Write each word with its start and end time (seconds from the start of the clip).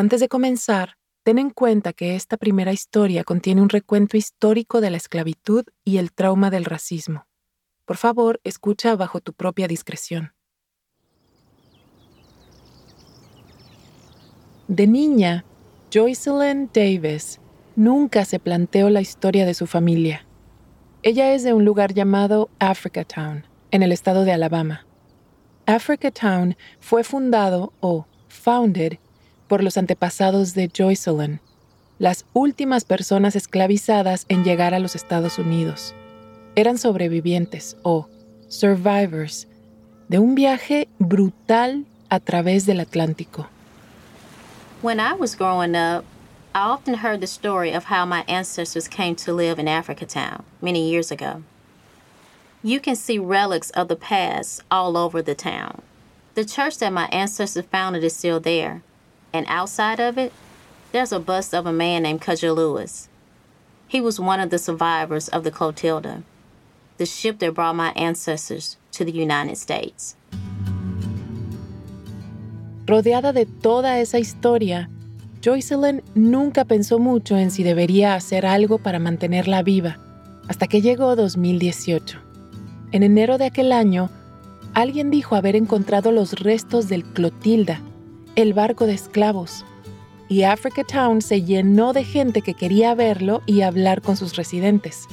Antes 0.00 0.20
de 0.20 0.30
comenzar, 0.30 0.96
ten 1.24 1.38
en 1.38 1.50
cuenta 1.50 1.92
que 1.92 2.16
esta 2.16 2.38
primera 2.38 2.72
historia 2.72 3.22
contiene 3.22 3.60
un 3.60 3.68
recuento 3.68 4.16
histórico 4.16 4.80
de 4.80 4.88
la 4.88 4.96
esclavitud 4.96 5.66
y 5.84 5.98
el 5.98 6.10
trauma 6.10 6.48
del 6.48 6.64
racismo. 6.64 7.26
Por 7.84 7.98
favor, 7.98 8.40
escucha 8.42 8.96
bajo 8.96 9.20
tu 9.20 9.34
propia 9.34 9.68
discreción. 9.68 10.32
De 14.68 14.86
niña, 14.86 15.44
Joycelyn 15.92 16.70
Davis 16.72 17.38
nunca 17.76 18.24
se 18.24 18.38
planteó 18.38 18.88
la 18.88 19.02
historia 19.02 19.44
de 19.44 19.52
su 19.52 19.66
familia. 19.66 20.24
Ella 21.02 21.34
es 21.34 21.42
de 21.42 21.52
un 21.52 21.66
lugar 21.66 21.92
llamado 21.92 22.48
Africa 22.58 23.04
Town, 23.04 23.44
en 23.70 23.82
el 23.82 23.92
estado 23.92 24.24
de 24.24 24.32
Alabama. 24.32 24.86
Africa 25.66 26.10
Town 26.10 26.56
fue 26.78 27.04
fundado 27.04 27.74
o 27.80 28.06
founded 28.28 28.94
por 29.50 29.64
los 29.64 29.76
antepasados 29.76 30.54
de 30.54 30.70
Joycelyn, 30.72 31.40
las 31.98 32.24
últimas 32.34 32.84
personas 32.84 33.34
esclavizadas 33.34 34.24
en 34.28 34.44
llegar 34.44 34.74
a 34.74 34.78
los 34.78 34.94
Estados 34.94 35.40
Unidos. 35.40 35.92
Eran 36.54 36.78
sobrevivientes 36.78 37.76
o 37.82 38.06
survivors 38.46 39.48
de 40.08 40.20
un 40.20 40.36
viaje 40.36 40.86
brutal 41.00 41.84
a 42.10 42.20
través 42.20 42.64
del 42.64 42.78
Atlántico. 42.78 43.48
When 44.82 45.00
I 45.00 45.14
was 45.14 45.34
growing 45.34 45.74
up, 45.74 46.04
I 46.54 46.60
often 46.70 46.94
heard 46.94 47.20
the 47.20 47.26
story 47.26 47.72
of 47.72 47.86
how 47.86 48.06
my 48.06 48.22
ancestors 48.28 48.86
came 48.86 49.16
to 49.16 49.32
live 49.32 49.58
in 49.58 49.66
Africa 49.66 50.06
Town 50.06 50.44
many 50.62 50.88
years 50.88 51.10
ago. 51.10 51.42
You 52.62 52.78
can 52.78 52.94
see 52.94 53.18
relics 53.18 53.70
of 53.70 53.88
the 53.88 53.96
past 53.96 54.62
all 54.70 54.96
over 54.96 55.20
the 55.20 55.34
town. 55.34 55.82
The 56.36 56.44
church 56.44 56.78
that 56.78 56.92
my 56.92 57.08
ancestors 57.10 57.66
founded 57.66 58.04
is 58.04 58.14
still 58.14 58.38
there, 58.38 58.82
and 59.32 59.46
outside 59.48 60.00
of 60.00 60.18
it, 60.18 60.32
there's 60.92 61.12
a 61.12 61.20
bust 61.20 61.54
of 61.54 61.66
a 61.66 61.72
man 61.72 62.02
named 62.02 62.20
Cudger 62.20 62.54
Lewis. 62.54 63.08
He 63.88 64.00
was 64.00 64.20
one 64.20 64.40
of 64.40 64.50
the 64.50 64.58
survivors 64.58 65.28
of 65.28 65.44
the 65.44 65.50
Clotilda, 65.50 66.22
the 66.98 67.06
ship 67.06 67.38
that 67.38 67.54
brought 67.54 67.76
my 67.76 67.92
ancestors 67.96 68.76
to 68.92 69.04
the 69.04 69.12
United 69.12 69.56
States. 69.56 70.16
Rodeada 72.86 73.32
de 73.32 73.46
toda 73.46 74.00
esa 74.00 74.18
historia, 74.18 74.88
Joycelyn 75.42 76.02
nunca 76.14 76.64
pensó 76.64 76.98
mucho 76.98 77.36
en 77.36 77.50
si 77.50 77.62
debería 77.62 78.14
hacer 78.14 78.44
algo 78.44 78.78
para 78.78 78.98
mantenerla 78.98 79.62
viva, 79.62 79.98
hasta 80.48 80.66
que 80.66 80.82
llegó 80.82 81.16
2018. 81.16 82.18
En 82.92 83.02
enero 83.02 83.38
de 83.38 83.46
aquel 83.46 83.72
año, 83.72 84.10
alguien 84.74 85.10
dijo 85.10 85.36
haber 85.36 85.56
encontrado 85.56 86.10
los 86.10 86.32
restos 86.32 86.88
del 86.88 87.04
Clotilda, 87.04 87.80
el 88.36 88.52
barco 88.54 88.86
de 88.86 88.94
esclavos, 88.94 89.64
y 90.28 90.44
Africa 90.44 90.84
Town 90.84 91.22
se 91.22 91.42
llenó 91.42 91.92
de 91.92 92.04
gente 92.04 92.42
que 92.42 92.54
quería 92.54 92.94
verlo 92.94 93.42
y 93.46 93.62
hablar 93.62 94.00
con 94.00 94.16
sus 94.16 94.36
residentes. 94.36 95.08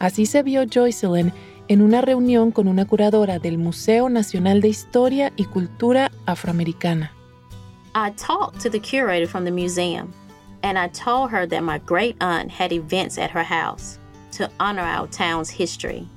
Así 0.00 0.26
se 0.26 0.42
vio 0.42 0.64
Joycelyn 0.66 1.32
en 1.68 1.82
una 1.82 2.00
reunión 2.00 2.50
con 2.50 2.66
una 2.66 2.84
curadora 2.84 3.38
del 3.38 3.58
Museo 3.58 4.08
Nacional 4.08 4.60
de 4.60 4.68
Historia 4.68 5.32
y 5.36 5.44
Cultura 5.44 6.10
Afroamericana. 6.26 7.12
I 7.94 8.10
talked 8.16 8.60
to 8.60 8.68
the 8.68 8.80
curator 8.80 9.28
from 9.28 9.44
the 9.44 9.52
museum, 9.52 10.12
and 10.62 10.76
I 10.76 10.88
told 10.88 11.30
her 11.30 11.46
that 11.46 11.62
my 11.62 11.78
great 11.78 12.16
aunt 12.20 12.50
had 12.50 12.72
events 12.72 13.18
at 13.18 13.30
her 13.30 13.44
house 13.44 13.98
to 14.32 14.50
honor 14.58 14.82
our 14.82 15.06
town's 15.06 15.48
history. 15.48 16.08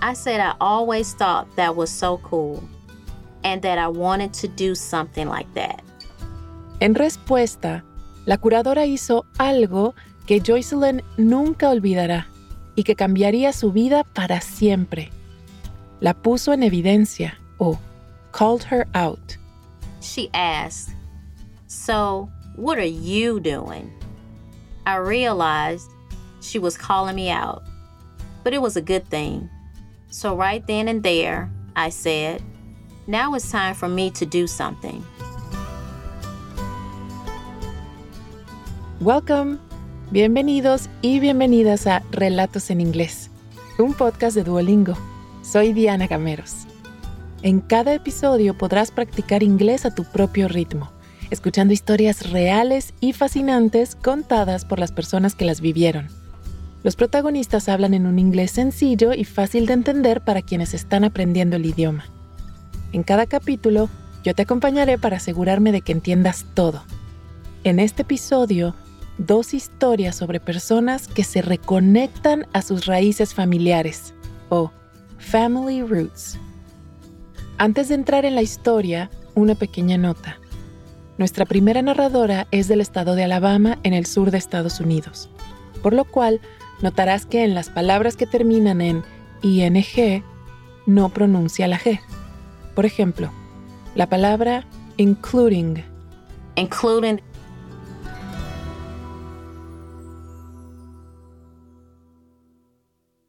I 0.00 0.14
said 0.14 0.40
I 0.40 0.54
always 0.58 1.12
thought 1.14 1.54
that 1.56 1.76
was 1.76 1.90
so 1.90 2.16
cool 2.18 2.62
and 3.46 3.62
that 3.62 3.78
I 3.78 3.86
wanted 3.86 4.32
to 4.40 4.48
do 4.48 4.74
something 4.74 5.28
like 5.28 5.46
that. 5.54 5.80
En 6.80 6.94
respuesta, 6.94 7.84
la 8.26 8.38
curadora 8.38 8.86
hizo 8.86 9.24
algo 9.38 9.94
que 10.26 10.40
Joycelyn 10.40 11.02
nunca 11.16 11.70
olvidará 11.70 12.26
y 12.74 12.82
que 12.82 12.96
cambiaría 12.96 13.52
su 13.52 13.70
vida 13.70 14.02
para 14.02 14.40
siempre. 14.40 15.10
La 16.00 16.12
puso 16.12 16.52
en 16.52 16.64
evidencia 16.64 17.38
o 17.58 17.78
called 18.32 18.64
her 18.64 18.86
out. 18.94 19.38
She 20.00 20.28
asked, 20.34 20.90
So, 21.68 22.28
what 22.56 22.78
are 22.78 22.84
you 22.84 23.38
doing? 23.38 23.92
I 24.84 24.96
realized 24.96 25.88
she 26.40 26.58
was 26.58 26.76
calling 26.76 27.14
me 27.14 27.30
out, 27.30 27.62
but 28.42 28.52
it 28.52 28.60
was 28.60 28.76
a 28.76 28.82
good 28.82 29.06
thing 29.08 29.48
so, 30.16 30.34
right 30.34 30.66
then 30.66 30.88
and 30.88 31.02
there, 31.02 31.50
I 31.76 31.90
said, 31.90 32.42
Now 33.08 33.36
it's 33.36 33.48
time 33.48 33.76
for 33.76 33.88
me 33.88 34.10
to 34.10 34.26
do 34.26 34.48
something. 34.48 35.00
Welcome. 39.00 39.58
Bienvenidos 40.10 40.88
y 41.02 41.20
bienvenidas 41.20 41.86
a 41.86 42.02
Relatos 42.10 42.68
en 42.70 42.80
Inglés, 42.80 43.30
un 43.78 43.94
podcast 43.94 44.34
de 44.34 44.42
Duolingo. 44.42 44.94
Soy 45.42 45.72
Diana 45.72 46.08
Cameros. 46.08 46.66
En 47.42 47.60
cada 47.60 47.94
episodio 47.94 48.58
podrás 48.58 48.90
practicar 48.90 49.44
inglés 49.44 49.86
a 49.86 49.94
tu 49.94 50.02
propio 50.02 50.48
ritmo, 50.48 50.90
escuchando 51.30 51.72
historias 51.72 52.28
reales 52.32 52.92
y 52.98 53.12
fascinantes 53.12 53.94
contadas 53.94 54.64
por 54.64 54.80
las 54.80 54.90
personas 54.90 55.36
que 55.36 55.44
las 55.44 55.60
vivieron. 55.60 56.08
Los 56.82 56.96
protagonistas 56.96 57.68
hablan 57.68 57.94
en 57.94 58.04
un 58.04 58.18
inglés 58.18 58.50
sencillo 58.50 59.12
y 59.14 59.22
fácil 59.22 59.66
de 59.66 59.74
entender 59.74 60.24
para 60.24 60.42
quienes 60.42 60.74
están 60.74 61.04
aprendiendo 61.04 61.54
el 61.54 61.66
idioma. 61.66 62.04
En 62.96 63.02
cada 63.02 63.26
capítulo, 63.26 63.90
yo 64.24 64.34
te 64.34 64.40
acompañaré 64.40 64.96
para 64.96 65.18
asegurarme 65.18 65.70
de 65.70 65.82
que 65.82 65.92
entiendas 65.92 66.46
todo. 66.54 66.82
En 67.62 67.78
este 67.78 68.00
episodio, 68.00 68.74
dos 69.18 69.52
historias 69.52 70.16
sobre 70.16 70.40
personas 70.40 71.06
que 71.06 71.22
se 71.22 71.42
reconectan 71.42 72.46
a 72.54 72.62
sus 72.62 72.86
raíces 72.86 73.34
familiares, 73.34 74.14
o 74.48 74.70
Family 75.18 75.82
Roots. 75.82 76.38
Antes 77.58 77.90
de 77.90 77.96
entrar 77.96 78.24
en 78.24 78.34
la 78.34 78.40
historia, 78.40 79.10
una 79.34 79.56
pequeña 79.56 79.98
nota. 79.98 80.38
Nuestra 81.18 81.44
primera 81.44 81.82
narradora 81.82 82.46
es 82.50 82.66
del 82.66 82.80
estado 82.80 83.14
de 83.14 83.24
Alabama, 83.24 83.78
en 83.82 83.92
el 83.92 84.06
sur 84.06 84.30
de 84.30 84.38
Estados 84.38 84.80
Unidos, 84.80 85.28
por 85.82 85.92
lo 85.92 86.06
cual 86.06 86.40
notarás 86.80 87.26
que 87.26 87.44
en 87.44 87.54
las 87.54 87.68
palabras 87.68 88.16
que 88.16 88.26
terminan 88.26 88.80
en 88.80 89.04
ing 89.42 90.22
no 90.86 91.10
pronuncia 91.10 91.68
la 91.68 91.78
G. 91.78 92.00
Por 92.76 92.86
ejemplo, 92.86 93.32
la 93.96 94.08
palabra 94.08 94.64
including. 94.98 95.82
Including. 96.54 97.20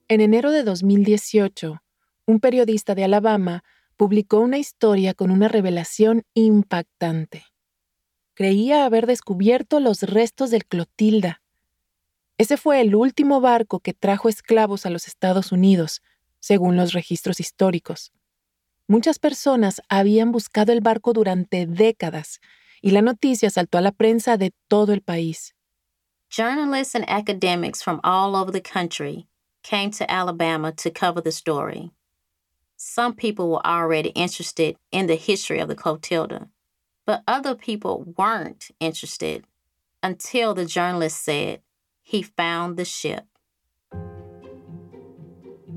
En 0.07 0.21
enero 0.21 0.51
de 0.51 0.61
2018, 0.63 1.81
un 2.27 2.39
periodista 2.39 2.93
de 2.93 3.05
Alabama 3.05 3.63
publicó 3.95 4.39
una 4.39 4.59
historia 4.59 5.15
con 5.15 5.31
una 5.31 5.47
revelación 5.47 6.21
impactante. 6.35 7.45
Creía 8.35 8.85
haber 8.85 9.07
descubierto 9.07 9.79
los 9.79 10.03
restos 10.03 10.51
del 10.51 10.65
Clotilda, 10.65 11.41
ese 12.39 12.55
fue 12.57 12.81
el 12.81 12.93
último 12.93 13.41
barco 13.41 13.79
que 13.79 13.93
trajo 13.93 14.29
esclavos 14.29 14.85
a 14.85 14.91
los 14.91 15.07
Estados 15.07 15.51
Unidos, 15.51 16.03
según 16.39 16.75
los 16.75 16.93
registros 16.93 17.39
históricos. 17.39 18.11
Muchas 18.87 19.19
personas 19.19 19.81
habían 19.89 20.31
buscado 20.31 20.71
el 20.71 20.79
barco 20.79 21.11
durante 21.11 21.65
décadas 21.65 22.39
y 22.81 22.91
la 22.91 23.01
noticia 23.01 23.49
saltó 23.49 23.77
a 23.77 23.81
la 23.81 23.91
prensa 23.91 24.37
de 24.37 24.53
todo 24.69 24.93
el 24.93 25.01
país. 25.01 25.53
Journalists 26.29 26.95
and 26.95 27.05
academics 27.09 27.81
from 27.81 27.99
all 28.03 28.35
over 28.35 28.51
the 28.51 28.61
country 28.61 29.27
came 29.61 29.91
to 29.91 30.09
Alabama 30.09 30.71
to 30.71 30.89
cover 30.89 31.21
the 31.21 31.31
story. 31.31 31.91
Some 32.77 33.13
people 33.13 33.49
were 33.49 33.65
already 33.65 34.09
interested 34.09 34.77
in 34.91 35.07
the 35.07 35.15
history 35.15 35.59
of 35.59 35.67
the 35.67 35.75
Clotilda, 35.75 36.47
but 37.05 37.23
other 37.27 37.55
people 37.55 38.13
weren't 38.17 38.71
interested 38.79 39.45
until 40.01 40.53
the 40.53 40.65
journalist 40.65 41.23
said, 41.23 41.61
he 42.01 42.21
found 42.21 42.77
the 42.77 42.85
ship. 42.85 43.25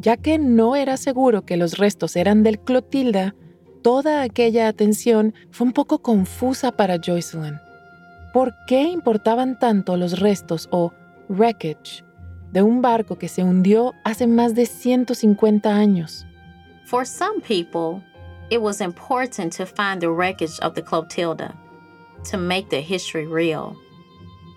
Ya 0.00 0.16
que 0.16 0.38
no 0.38 0.76
era 0.76 0.96
seguro 0.96 1.44
que 1.44 1.56
los 1.56 1.76
restos 1.76 2.16
eran 2.16 2.42
del 2.42 2.58
Clotilda, 2.58 3.34
toda 3.82 4.22
aquella 4.22 4.66
atención 4.68 5.34
fue 5.50 5.66
un 5.66 5.72
poco 5.72 6.00
confusa 6.00 6.72
para 6.72 6.98
Joycelyn. 6.98 7.58
¿Por 8.32 8.54
qué 8.66 8.84
importaban 8.84 9.58
tanto 9.58 9.96
los 9.96 10.18
restos 10.18 10.68
o 10.70 10.92
wreckage 11.28 12.02
de 12.52 12.62
un 12.62 12.80
barco 12.80 13.18
que 13.18 13.28
se 13.28 13.42
hundió 13.42 13.92
hace 14.04 14.26
más 14.26 14.54
de 14.54 14.66
150 14.66 15.68
años? 15.68 16.24
For 16.86 17.06
some 17.06 17.40
people, 17.40 18.02
it 18.50 18.60
was 18.60 18.80
important 18.80 19.54
to 19.56 19.66
find 19.66 20.00
the 20.00 20.08
wreckage 20.08 20.58
of 20.62 20.74
the 20.74 20.82
Clotilda 20.82 21.54
to 22.30 22.38
make 22.38 22.70
the 22.70 22.80
history 22.80 23.26
real. 23.26 23.76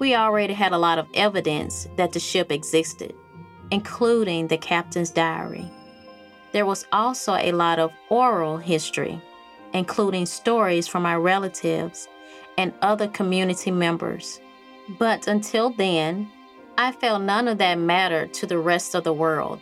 we 0.03 0.15
already 0.15 0.53
had 0.53 0.73
a 0.73 0.77
lot 0.77 0.99
of 0.99 1.07
evidence 1.13 1.87
that 1.95 2.11
the 2.11 2.19
ship 2.19 2.51
existed, 2.51 3.13
including 3.73 4.47
the 4.47 4.57
captain's 4.57 5.09
diary. 5.09 5.65
There 6.51 6.67
was 6.67 6.85
also 6.91 7.33
a 7.33 7.51
lot 7.51 7.79
of 7.79 7.91
oral 8.09 8.57
history, 8.57 9.19
including 9.73 10.27
stories 10.27 10.87
from 10.87 11.07
our 11.07 11.19
relatives 11.19 12.07
and 12.55 12.71
other 12.83 13.07
community 13.07 13.71
members. 13.71 14.39
But 14.99 15.27
until 15.27 15.71
then, 15.71 16.29
I 16.77 16.91
felt 16.91 17.23
none 17.23 17.47
of 17.47 17.57
that 17.57 17.79
mattered 17.79 18.31
to 18.35 18.45
the 18.45 18.59
rest 18.59 18.93
of 18.93 19.03
the 19.03 19.13
world 19.13 19.59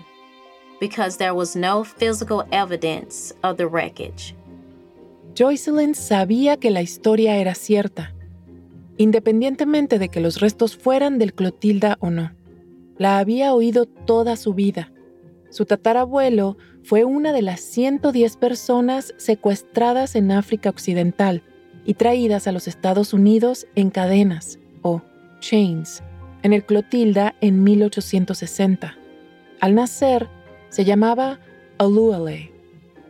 because 0.82 1.16
there 1.16 1.34
was 1.34 1.56
no 1.56 1.86
physical 1.86 2.44
evidence 2.52 3.32
of 3.44 3.56
the 3.56 3.68
wreckage. 3.68 4.36
Joycelyn 5.36 5.96
sabía 5.96 6.60
que 6.60 6.72
la 6.72 6.82
historia 6.82 7.38
era 7.38 7.56
cierta, 7.56 8.14
independientemente 8.98 10.00
de 10.00 10.10
que 10.10 10.20
los 10.20 10.42
restos 10.42 10.76
fueran 10.76 11.18
del 11.18 11.34
Clotilda 11.34 11.98
o 12.02 12.10
no. 12.10 12.32
La 13.02 13.18
había 13.18 13.56
oído 13.56 13.88
toda 13.88 14.36
su 14.36 14.54
vida. 14.54 14.92
Su 15.50 15.66
tatarabuelo 15.66 16.58
fue 16.84 17.04
una 17.04 17.34
de 17.34 17.42
las 17.42 17.60
110 17.60 18.38
personas 18.38 19.16
secuestradas 19.18 20.16
en 20.16 20.32
África 20.32 20.70
Occidental 20.70 21.42
y 21.84 21.96
traídas 21.96 22.46
a 22.46 22.52
los 22.52 22.68
Estados 22.68 23.12
Unidos 23.12 23.66
en 23.74 23.90
cadenas 23.90 24.60
o 24.84 25.02
chains 25.40 26.04
en 26.44 26.54
el 26.54 26.64
Clotilda 26.64 27.34
en 27.42 27.64
1860. 27.64 28.96
Al 29.62 29.74
nacer, 29.74 30.30
se 30.70 30.86
llamaba 30.86 31.40
Oluwale, 31.80 32.52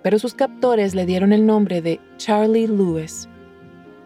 pero 0.03 0.19
sus 0.19 0.33
captores 0.33 0.95
le 0.95 1.05
dieron 1.05 1.33
el 1.33 1.45
nombre 1.45 1.81
de 1.81 1.99
Charlie 2.15 2.67
Lewis. 2.67 3.27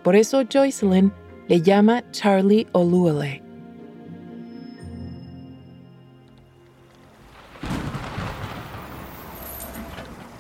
Por 0.02 0.16
eso 0.16 0.42
Joycelyn 0.52 1.14
le 1.48 1.62
llama 1.62 2.04
Charlie 2.10 2.66
Oluwale. 2.72 3.45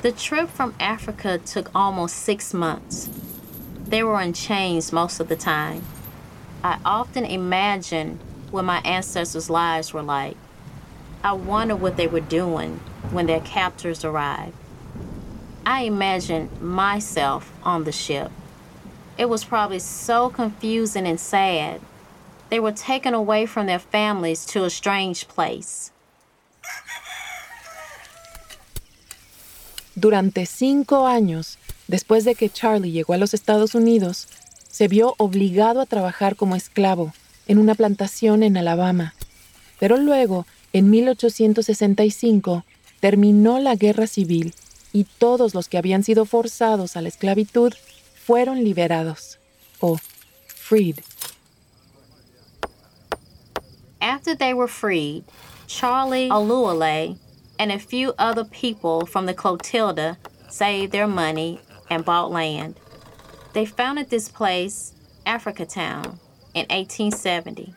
The 0.06 0.12
trip 0.12 0.50
from 0.50 0.75
Africa 0.80 1.40
took 1.40 1.72
almost 1.74 2.18
six 2.18 2.54
months. 2.54 3.10
They 3.88 4.04
were 4.04 4.22
in 4.22 4.34
chains 4.34 4.94
most 4.94 5.19
of 5.19 5.30
the 5.30 5.36
time. 5.36 5.81
I 6.63 6.78
often 6.86 7.25
imagine 7.25 8.19
what 8.52 8.66
my 8.66 8.81
ancestors' 8.86 9.50
lives 9.50 9.96
were 9.96 10.04
like. 10.04 10.38
I 11.24 11.34
wonder 11.34 11.75
what 11.75 11.98
they 11.98 12.06
were 12.06 12.19
doing 12.19 12.81
when 13.10 13.25
their 13.25 13.40
captors 13.40 14.06
arrived. 14.06 14.54
I 15.66 15.86
imagine 15.86 16.52
myself 16.62 17.52
on 17.63 17.86
the 17.86 17.92
ship. 17.92 18.31
It 19.18 19.28
was 19.28 19.44
probably 19.44 19.80
so 19.80 20.30
confusing 20.30 21.07
and 21.07 21.19
sad. 21.19 21.81
They 22.52 22.60
were 22.60 22.74
taken 22.74 23.16
away 23.16 23.48
from 23.48 23.66
their 23.66 23.80
families 23.80 24.46
to 24.54 24.66
a 24.66 24.69
strange 24.69 25.28
place. 25.28 25.92
Durante 29.95 30.45
cinco 30.45 31.07
años, 31.07 31.57
después 31.88 32.25
de 32.25 32.36
que 32.36 32.50
Charlie 32.50 32.92
llegó 32.92 33.13
a 33.13 33.18
los 33.18 33.33
Estados 33.33 33.75
Unidos, 33.75 34.27
se 34.69 34.89
vio 34.89 35.15
obligado 35.18 35.80
a 35.80 35.86
trabajar 35.86 36.36
como 36.36 36.57
esclavo 36.57 37.13
en 37.47 37.59
una 37.59 37.75
plantación 37.75 38.44
en 38.44 38.57
Alabama. 38.57 39.13
Pero 39.80 39.97
luego, 39.97 40.45
en 40.74 40.89
1865, 40.89 42.65
terminó 43.00 43.59
la 43.59 43.75
guerra 43.75 44.06
civil 44.06 44.53
y 44.92 45.06
todos 45.06 45.53
los 45.53 45.69
que 45.69 45.77
habían 45.77 46.03
sido 46.03 46.25
forzados 46.25 46.97
a 46.97 47.01
la 47.01 47.07
esclavitud 47.07 47.74
fueron 48.25 48.63
liberados 48.65 49.39
o 49.80 49.97
freed. 50.47 51.00
After 54.01 54.36
they 54.36 54.53
were 54.53 54.68
freed, 54.68 55.24
Charlie 55.68 56.30
Oluwale 56.30 57.18
and 57.60 57.72
a 57.72 57.80
few 57.80 58.13
other 58.18 58.44
people 58.44 59.06
from 59.06 59.25
the 59.25 59.34
Clotilda 59.34 60.18
saved 60.50 60.92
their 60.92 61.07
money 61.07 61.60
and 61.90 62.06
bought 62.06 62.31
land. 62.31 62.80
They 63.54 63.66
founded 63.66 64.10
this 64.10 64.30
place, 64.30 64.94
Africa 65.25 65.66
Town, 65.66 66.19
in 66.54 66.66
1870. 66.69 67.74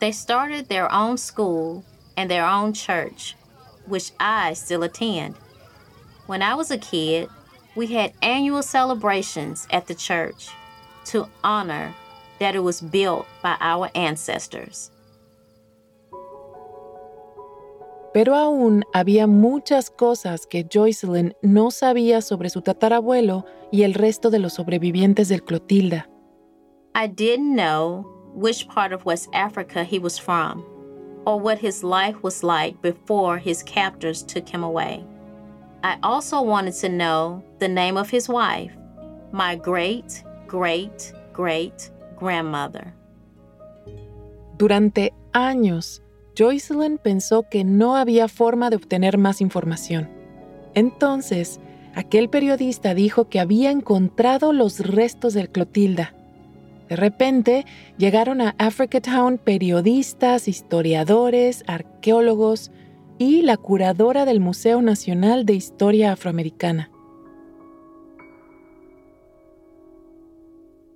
They 0.00 0.12
started 0.12 0.68
their 0.68 0.92
own 0.92 1.16
school 1.16 1.84
and 2.16 2.30
their 2.30 2.46
own 2.46 2.72
church, 2.72 3.36
which 3.86 4.12
I 4.18 4.54
still 4.54 4.82
attend. 4.82 5.36
When 6.26 6.42
I 6.42 6.54
was 6.54 6.70
a 6.70 6.78
kid, 6.78 7.28
we 7.74 7.86
had 7.88 8.12
annual 8.22 8.62
celebrations 8.62 9.66
at 9.70 9.86
the 9.86 9.94
church 9.94 10.48
to 11.06 11.28
honor 11.42 11.94
that 12.38 12.54
it 12.54 12.60
was 12.60 12.80
built 12.80 13.26
by 13.42 13.56
our 13.60 13.90
ancestors. 13.94 14.90
Pero 18.18 18.34
aún 18.34 18.82
había 18.92 19.28
muchas 19.28 19.90
cosas 19.90 20.44
que 20.44 20.66
Joycelyn 20.68 21.36
no 21.40 21.70
sabía 21.70 22.20
sobre 22.20 22.50
su 22.50 22.62
tatarabuelo 22.62 23.44
y 23.70 23.84
el 23.84 23.94
resto 23.94 24.30
de 24.30 24.40
los 24.40 24.54
sobrevivientes 24.54 25.28
del 25.28 25.44
Clotilda. 25.44 26.08
I 26.96 27.06
didn't 27.06 27.54
know 27.54 28.04
which 28.34 28.66
part 28.66 28.92
of 28.92 29.06
West 29.06 29.28
Africa 29.32 29.84
he 29.84 30.00
was 30.00 30.18
from 30.18 30.64
or 31.26 31.40
what 31.40 31.58
his 31.60 31.84
life 31.84 32.18
was 32.20 32.42
like 32.42 32.82
before 32.82 33.38
his 33.38 33.62
captors 33.62 34.24
took 34.24 34.48
him 34.48 34.64
away. 34.64 35.04
I 35.84 35.98
also 36.02 36.42
wanted 36.42 36.74
to 36.80 36.88
know 36.88 37.44
the 37.60 37.68
name 37.68 37.96
of 37.96 38.10
his 38.10 38.28
wife, 38.28 38.72
my 39.30 39.54
great, 39.54 40.24
great, 40.48 41.12
great 41.32 41.88
grandmother. 42.18 42.92
Durante 44.56 45.12
años, 45.34 46.02
Joycelyn 46.38 46.98
pensó 46.98 47.48
que 47.48 47.64
no 47.64 47.96
había 47.96 48.28
forma 48.28 48.70
de 48.70 48.76
obtener 48.76 49.18
más 49.18 49.40
información. 49.40 50.08
Entonces, 50.74 51.58
aquel 51.96 52.30
periodista 52.30 52.94
dijo 52.94 53.28
que 53.28 53.40
había 53.40 53.72
encontrado 53.72 54.52
los 54.52 54.78
restos 54.78 55.34
del 55.34 55.50
Clotilda. 55.50 56.14
De 56.88 56.94
repente, 56.94 57.66
llegaron 57.96 58.40
a 58.40 58.54
Africa 58.58 59.00
Town 59.00 59.38
periodistas, 59.38 60.46
historiadores, 60.46 61.64
arqueólogos 61.66 62.70
y 63.18 63.42
la 63.42 63.56
curadora 63.56 64.24
del 64.24 64.38
Museo 64.38 64.80
Nacional 64.80 65.44
de 65.44 65.54
Historia 65.54 66.12
Afroamericana. 66.12 66.88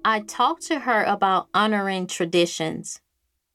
I 0.04 0.20
talked 0.20 0.66
to 0.68 0.80
her 0.80 1.04
about 1.04 1.48
honoring 1.52 2.06
traditions. 2.06 3.01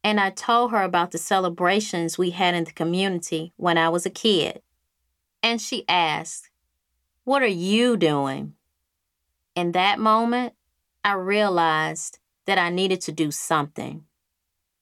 And 0.07 0.21
I 0.21 0.30
told 0.30 0.71
her 0.71 0.83
about 0.83 1.12
the 1.12 1.18
celebrations 1.18 2.18
we 2.18 2.30
had 2.30 2.56
in 2.56 2.63
the 2.63 2.71
community 2.71 3.51
when 3.57 3.77
I 3.77 3.89
was 3.89 4.06
a 4.06 4.09
kid. 4.09 4.62
And 5.44 5.62
she 5.62 5.83
asked, 5.89 6.50
What 7.25 7.42
are 7.42 7.45
you 7.45 7.98
doing? 7.98 8.54
In 9.54 9.74
that 9.74 10.00
moment, 10.00 10.54
I 11.04 11.12
realized 11.12 12.19
that 12.45 12.57
I 12.57 12.69
needed 12.69 13.01
to 13.01 13.12
do 13.12 13.31
something. 13.31 14.06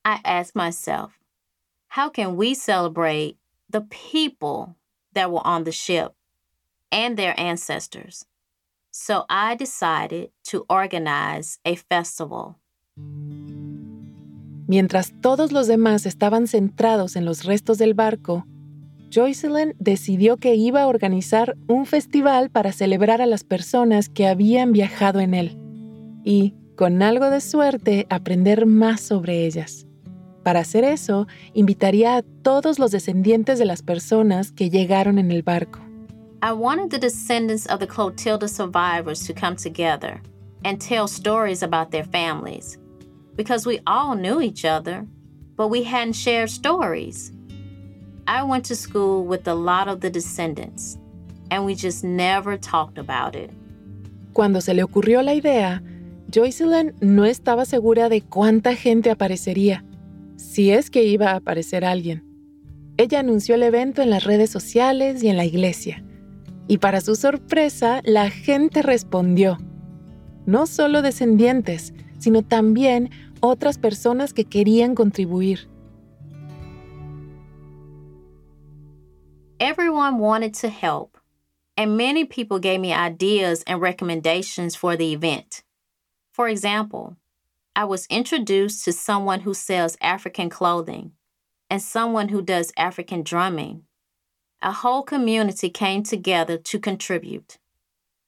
I 0.05 0.21
asked 0.23 0.55
myself, 0.55 1.17
How 1.87 2.07
can 2.07 2.35
we 2.35 2.53
celebrate 2.53 3.39
the 3.67 3.81
people 3.81 4.75
that 5.13 5.31
were 5.31 5.47
on 5.47 5.63
the 5.63 5.71
ship 5.71 6.13
and 6.91 7.17
their 7.17 7.33
ancestors? 7.39 8.27
So 8.91 9.25
I 9.27 9.55
decided 9.55 10.29
to 10.43 10.67
organize 10.69 11.57
a 11.65 11.73
festival. 11.73 12.59
Mientras 14.67 15.13
todos 15.21 15.51
los 15.51 15.67
demás 15.67 16.05
estaban 16.05 16.47
centrados 16.47 17.15
en 17.15 17.25
los 17.25 17.43
restos 17.43 17.77
del 17.77 17.93
barco, 17.93 18.47
Joycelyn 19.11 19.75
decidió 19.79 20.37
que 20.37 20.55
iba 20.55 20.81
a 20.81 20.87
organizar 20.87 21.55
un 21.67 21.85
festival 21.85 22.49
para 22.49 22.71
celebrar 22.71 23.21
a 23.21 23.27
las 23.27 23.43
personas 23.43 24.09
que 24.09 24.27
habían 24.27 24.71
viajado 24.71 25.19
en 25.19 25.35
él 25.35 25.57
y, 26.23 26.55
con 26.75 27.03
algo 27.03 27.29
de 27.29 27.41
suerte, 27.41 28.07
aprender 28.09 28.65
más 28.65 29.01
sobre 29.01 29.45
ellas. 29.45 29.85
Para 30.43 30.61
hacer 30.61 30.83
eso, 30.83 31.27
invitaría 31.53 32.17
a 32.17 32.23
todos 32.23 32.79
los 32.79 32.91
descendientes 32.91 33.59
de 33.59 33.65
las 33.65 33.83
personas 33.83 34.51
que 34.51 34.69
llegaron 34.69 35.19
en 35.19 35.31
el 35.31 35.43
barco. 35.43 35.79
I 36.43 36.51
wanted 36.51 36.89
the 36.89 36.99
descendants 36.99 37.67
of 37.67 37.79
the 37.79 37.87
Clotilda 37.87 38.47
survivors 38.47 39.25
to 39.25 39.33
come 39.33 39.55
together 39.55 40.21
and 40.63 40.79
tell 40.79 41.07
stories 41.07 41.63
about 41.63 41.91
their 41.91 42.05
families 42.05 42.79
because 43.35 43.65
we 43.65 43.79
all 43.85 44.15
knew 44.15 44.41
each 44.41 44.65
other, 44.65 45.05
but 45.55 45.69
we 45.69 45.83
hadn't 45.83 46.15
shared 46.15 46.49
stories. 46.49 47.31
I 48.27 48.43
went 48.43 48.65
to 48.65 48.75
school 48.75 49.25
with 49.25 49.47
a 49.47 49.53
lot 49.53 49.87
of 49.87 49.99
the 49.99 50.09
descendants, 50.09 50.97
and 51.51 51.65
we 51.65 51.75
just 51.75 52.03
never 52.03 52.57
talked 52.57 52.97
about 52.97 53.35
it. 53.35 53.51
Cuando 54.33 54.59
se 54.61 54.73
le 54.73 54.83
ocurrió 54.83 55.21
la 55.21 55.33
idea, 55.33 55.81
Joycelyn 56.31 56.93
no 57.01 57.25
estaba 57.25 57.65
segura 57.65 58.09
de 58.09 58.21
cuánta 58.21 58.75
gente 58.75 59.09
aparecería, 59.09 59.85
si 60.35 60.71
es 60.71 60.89
que 60.89 61.05
iba 61.05 61.31
a 61.31 61.35
aparecer 61.35 61.85
alguien. 61.85 62.23
Ella 62.97 63.19
anunció 63.19 63.55
el 63.55 63.63
evento 63.63 64.01
en 64.01 64.09
las 64.09 64.23
redes 64.23 64.49
sociales 64.49 65.21
y 65.23 65.27
en 65.27 65.37
la 65.37 65.45
iglesia. 65.45 66.03
Y 66.67 66.79
para 66.79 67.01
su 67.01 67.15
sorpresa, 67.15 68.01
la 68.03 68.29
gente 68.29 68.81
respondió. 68.81 69.57
No 70.45 70.65
solo 70.65 71.01
descendientes, 71.01 71.93
sino 72.17 72.41
también 72.41 73.11
otras 73.45 73.77
personas 73.77 74.33
que 74.33 74.43
querían 74.43 74.95
contribuir. 74.95 75.67
Everyone 79.59 80.19
wanted 80.19 80.53
to 80.55 80.69
help, 80.69 81.17
and 81.77 81.95
many 81.97 82.25
people 82.25 82.59
gave 82.59 82.81
me 82.81 82.93
ideas 82.93 83.63
and 83.65 83.79
recommendations 83.81 84.75
for 84.75 84.97
the 84.97 85.13
event. 85.13 85.63
For 86.33 86.49
example, 86.49 87.15
I 87.75 87.85
was 87.85 88.05
introduced 88.09 88.83
to 88.85 88.91
someone 88.91 89.41
who 89.41 89.53
sells 89.53 89.97
African 90.01 90.49
clothing 90.49 91.11
and 91.69 91.81
someone 91.81 92.29
who 92.29 92.41
does 92.41 92.71
African 92.77 93.23
drumming. 93.23 93.83
A 94.61 94.71
whole 94.71 95.03
community 95.03 95.69
came 95.69 96.03
together 96.03 96.57
to 96.57 96.79
contribute. 96.79 97.57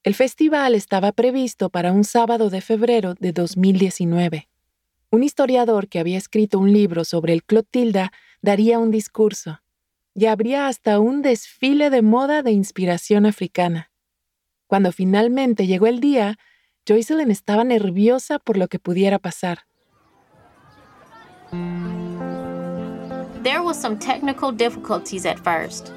El 0.04 0.14
festival 0.14 0.76
estaba 0.76 1.12
previsto 1.12 1.70
para 1.70 1.92
un 1.92 2.04
sábado 2.04 2.50
de 2.50 2.62
febrero 2.62 3.16
de 3.16 3.34
2019. 3.34 4.48
Un 5.10 5.24
historiador 5.24 5.88
que 5.88 6.00
había 6.00 6.18
escrito 6.18 6.60
un 6.60 6.74
libro 6.74 7.06
sobre 7.06 7.32
el 7.32 7.44
Clotilda 7.44 8.12
daría 8.42 8.78
un 8.78 8.92
discurso 8.92 9.62
y 10.14 10.26
habría 10.26 10.68
hasta 10.68 11.00
un 11.00 11.22
desfile 11.22 11.90
de 11.90 12.02
moda 12.02 12.42
de 12.42 12.52
inspiración 12.52 13.26
africana. 13.26 13.90
Cuando 14.66 14.92
finalmente 14.92 15.66
llegó 15.66 15.88
el 15.88 16.02
día, 16.02 16.38
Joycelyn 16.86 17.32
estaba 17.32 17.64
nerviosa 17.64 18.38
por 18.40 18.58
lo 18.58 18.68
que 18.68 18.80
pudiera 18.80 19.18
pasar. 19.18 19.60
There 23.44 23.62
was 23.62 23.80
some 23.80 23.98
technical 23.98 24.52
difficulties 24.52 25.26
at 25.26 25.38
first, 25.40 25.94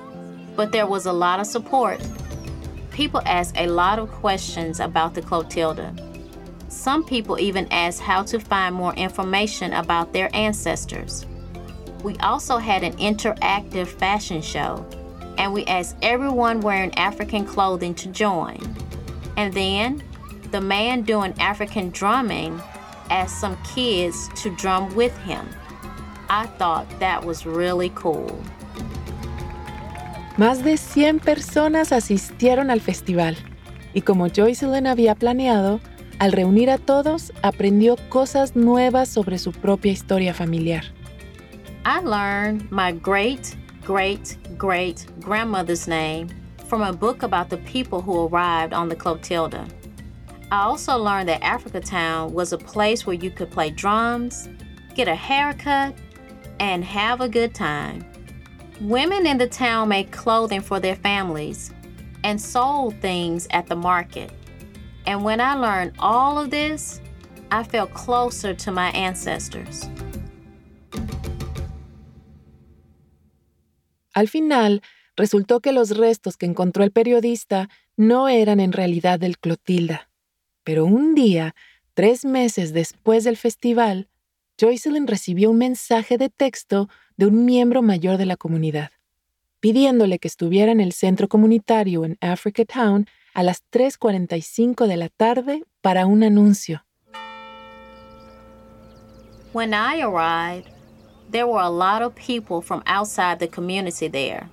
but 0.57 0.71
there 0.71 0.87
was 0.87 1.07
a 1.07 1.12
lot 1.12 1.40
of 1.40 1.47
support. 1.47 2.00
People 2.93 3.23
asked 3.25 3.57
a 3.57 3.67
lot 3.67 3.99
of 3.99 4.09
questions 4.21 4.79
about 4.79 5.14
the 5.14 5.23
Clotilda. 5.23 6.10
Some 6.70 7.04
people 7.04 7.36
even 7.40 7.66
asked 7.72 8.00
how 8.00 8.22
to 8.22 8.38
find 8.38 8.76
more 8.76 8.94
information 8.94 9.72
about 9.72 10.12
their 10.12 10.30
ancestors. 10.32 11.26
We 12.04 12.16
also 12.18 12.58
had 12.58 12.84
an 12.84 12.92
interactive 12.92 13.88
fashion 13.88 14.40
show, 14.40 14.86
and 15.36 15.52
we 15.52 15.64
asked 15.66 15.96
everyone 16.00 16.60
wearing 16.60 16.94
African 16.94 17.44
clothing 17.44 17.92
to 17.96 18.08
join. 18.08 18.56
And 19.36 19.52
then 19.52 20.00
the 20.52 20.60
man 20.60 21.02
doing 21.02 21.34
African 21.40 21.90
drumming 21.90 22.62
asked 23.10 23.40
some 23.40 23.60
kids 23.64 24.28
to 24.36 24.54
drum 24.54 24.94
with 24.94 25.16
him. 25.18 25.44
I 26.28 26.46
thought 26.46 26.86
that 27.00 27.24
was 27.24 27.44
really 27.46 27.90
cool. 27.96 28.40
Más 30.36 30.62
de 30.62 30.76
100 30.76 31.20
personas 31.20 31.90
asistieron 31.90 32.70
al 32.70 32.78
festival 32.78 33.36
y 33.92 34.02
como 34.02 34.28
Joycelyn 34.28 34.86
había 34.86 35.16
planeado, 35.16 35.80
al 36.20 36.32
reunir 36.32 36.68
a 36.68 36.76
todos 36.76 37.32
aprendió 37.42 37.96
cosas 38.10 38.54
nuevas 38.54 39.08
sobre 39.08 39.38
su 39.38 39.52
propia 39.52 39.90
historia 39.90 40.34
familiar. 40.34 40.82
I 41.86 42.00
learned 42.02 42.70
my 42.70 42.92
great, 42.92 43.56
great, 43.86 44.36
great 44.58 45.06
grandmother's 45.18 45.88
name 45.88 46.28
from 46.68 46.82
a 46.82 46.92
book 46.92 47.22
about 47.22 47.48
the 47.48 47.56
people 47.56 48.02
who 48.02 48.28
arrived 48.28 48.74
on 48.74 48.90
the 48.90 48.96
Clotilda. 48.96 49.66
I 50.52 50.64
also 50.64 50.98
learned 50.98 51.30
that 51.30 51.42
Africa 51.42 51.80
Town 51.80 52.34
was 52.34 52.52
a 52.52 52.58
place 52.58 53.06
where 53.06 53.16
you 53.16 53.30
could 53.30 53.50
play 53.50 53.70
drums, 53.70 54.46
get 54.94 55.08
a 55.08 55.14
haircut, 55.14 55.94
and 56.58 56.84
have 56.84 57.22
a 57.22 57.28
good 57.30 57.54
time. 57.54 58.04
Women 58.82 59.26
in 59.26 59.38
the 59.38 59.48
town 59.48 59.88
made 59.88 60.12
clothing 60.12 60.60
for 60.60 60.80
their 60.80 60.96
families 60.96 61.72
and 62.24 62.38
sold 62.38 63.00
things 63.00 63.48
at 63.52 63.68
the 63.68 63.76
market. 63.76 64.30
And 65.07 65.25
when 65.25 65.40
I 65.40 65.54
learned 65.54 65.92
all 65.99 66.38
of 66.38 66.50
this, 66.50 67.00
I 67.50 67.64
felt 67.64 67.92
closer 67.92 68.54
to 68.54 68.71
my 68.71 68.90
ancestors. 68.90 69.88
Al 74.14 74.28
final, 74.28 74.83
resultó 75.16 75.61
que 75.61 75.73
los 75.73 75.97
restos 75.97 76.37
que 76.37 76.47
encontró 76.47 76.85
el 76.85 76.90
periodista 76.90 77.69
no 77.97 78.28
eran 78.28 78.61
en 78.61 78.73
realidad 78.73 79.19
del 79.19 79.38
Clotilda. 79.38 80.09
Pero 80.64 80.85
un 80.85 81.14
día, 81.14 81.54
tres 81.95 82.25
meses 82.25 82.73
después 82.73 83.25
del 83.25 83.37
festival, 83.37 84.09
Joycelyn 84.59 85.07
recibió 85.07 85.50
un 85.50 85.59
mensaje 85.59 86.19
de 86.19 86.28
texto 86.28 86.88
de 87.16 87.26
un 87.26 87.45
miembro 87.45 87.83
mayor 87.83 88.19
de 88.19 88.26
la 88.26 88.37
comunidad, 88.37 88.90
pidiéndole 89.61 90.19
que 90.19 90.28
estuviera 90.28 90.73
en 90.73 90.80
el 90.80 90.92
centro 90.92 91.28
comunitario 91.28 92.04
en 92.04 92.19
Africa 92.21 92.64
Town 92.64 93.07
a 93.34 93.42
las 93.42 93.62
3.45 93.72 94.87
de 94.87 94.96
la 94.96 95.08
tarde 95.08 95.62
para 95.82 96.06
un 96.06 96.22
anuncio. 96.22 96.82
When 99.52 99.75
I 99.75 100.00
arrived, 100.00 100.68
there 101.30 101.46
were 101.46 101.60
a 101.60 101.70
lot 101.70 102.02
of 102.02 102.14
people 102.14 102.60
from 102.60 102.82
outside 102.87 103.38
the 103.38 103.49
community 103.49 104.08
there, 104.08 104.49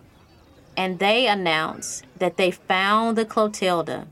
and 0.75 0.99
they 0.99 1.27
announced 1.27 2.05
that 2.17 2.37
they 2.37 2.51
found 2.51 3.17
the 3.17 3.25
Clotilda, 3.25 4.07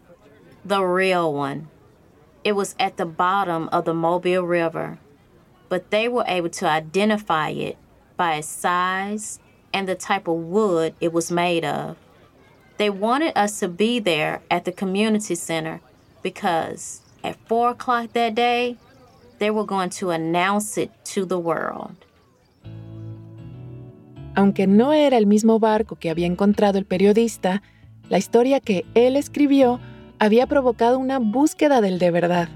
the 0.64 0.84
real 0.84 1.34
one. 1.34 1.70
It 2.44 2.54
was 2.54 2.76
at 2.80 2.98
the 2.98 3.06
bottom 3.06 3.70
of 3.70 3.86
the 3.86 3.94
Mobile 3.94 4.44
River, 4.44 5.00
but 5.70 5.90
they 5.90 6.08
were 6.08 6.26
able 6.28 6.50
to 6.50 6.68
identify 6.68 7.50
it 7.50 7.78
by 8.16 8.36
its 8.36 8.48
size 8.48 9.40
and 9.74 9.88
the 9.88 9.96
type 9.96 10.28
of 10.28 10.36
wood 10.36 10.94
it 11.02 11.12
was 11.12 11.32
made 11.32 11.66
of. 11.66 11.98
They 12.78 12.90
wanted 12.90 13.38
us 13.38 13.60
to 13.60 13.68
be 13.68 14.00
there 14.00 14.42
at 14.50 14.66
the 14.66 14.74
community 14.74 15.36
center 15.36 15.80
because 16.22 17.02
at 17.24 17.38
4 17.48 17.72
o'clock 17.72 18.14
that 18.14 18.36
day, 18.36 18.78
they 19.40 19.50
were 19.50 19.66
going 19.66 19.90
to 20.00 20.12
announce 20.12 20.78
it 20.78 20.92
to 21.14 21.26
the 21.26 21.38
world. 21.38 21.96
Aunque 24.36 24.68
no 24.68 24.92
era 24.92 25.18
el 25.18 25.26
mismo 25.26 25.60
barco 25.60 25.96
que 25.96 26.10
había 26.10 26.28
encontrado 26.28 26.78
el 26.78 26.86
periodista, 26.86 27.62
la 28.10 28.18
historia 28.18 28.60
que 28.60 28.86
él 28.94 29.16
escribió 29.16 29.80
había 30.20 30.46
provocado 30.46 31.00
una 31.00 31.20
búsqueda 31.20 31.80
del 31.80 32.00
de 32.00 32.12
verdad, 32.12 32.50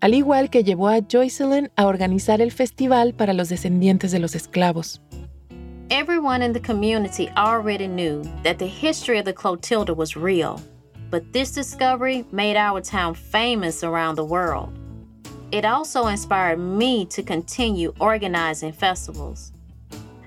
al 0.00 0.14
igual 0.14 0.48
que 0.48 0.64
llevó 0.64 0.88
a 0.88 1.00
Joycelyn 1.00 1.70
a 1.76 1.86
organizar 1.86 2.40
el 2.40 2.52
festival 2.52 3.12
para 3.12 3.34
los 3.34 3.50
descendientes 3.50 4.10
de 4.10 4.20
los 4.20 4.34
esclavos. 4.34 5.02
Everyone 5.90 6.42
in 6.42 6.52
the 6.52 6.60
community 6.60 7.30
already 7.38 7.86
knew 7.86 8.22
that 8.42 8.58
the 8.58 8.66
history 8.66 9.18
of 9.18 9.24
the 9.24 9.32
Clotilda 9.32 9.94
was 9.94 10.16
real, 10.16 10.60
but 11.08 11.32
this 11.32 11.50
discovery 11.50 12.26
made 12.30 12.56
our 12.58 12.82
town 12.82 13.14
famous 13.14 13.82
around 13.82 14.16
the 14.16 14.24
world. 14.24 14.70
It 15.50 15.64
also 15.64 16.08
inspired 16.08 16.58
me 16.58 17.06
to 17.06 17.22
continue 17.22 17.94
organizing 18.00 18.72
festivals. 18.72 19.50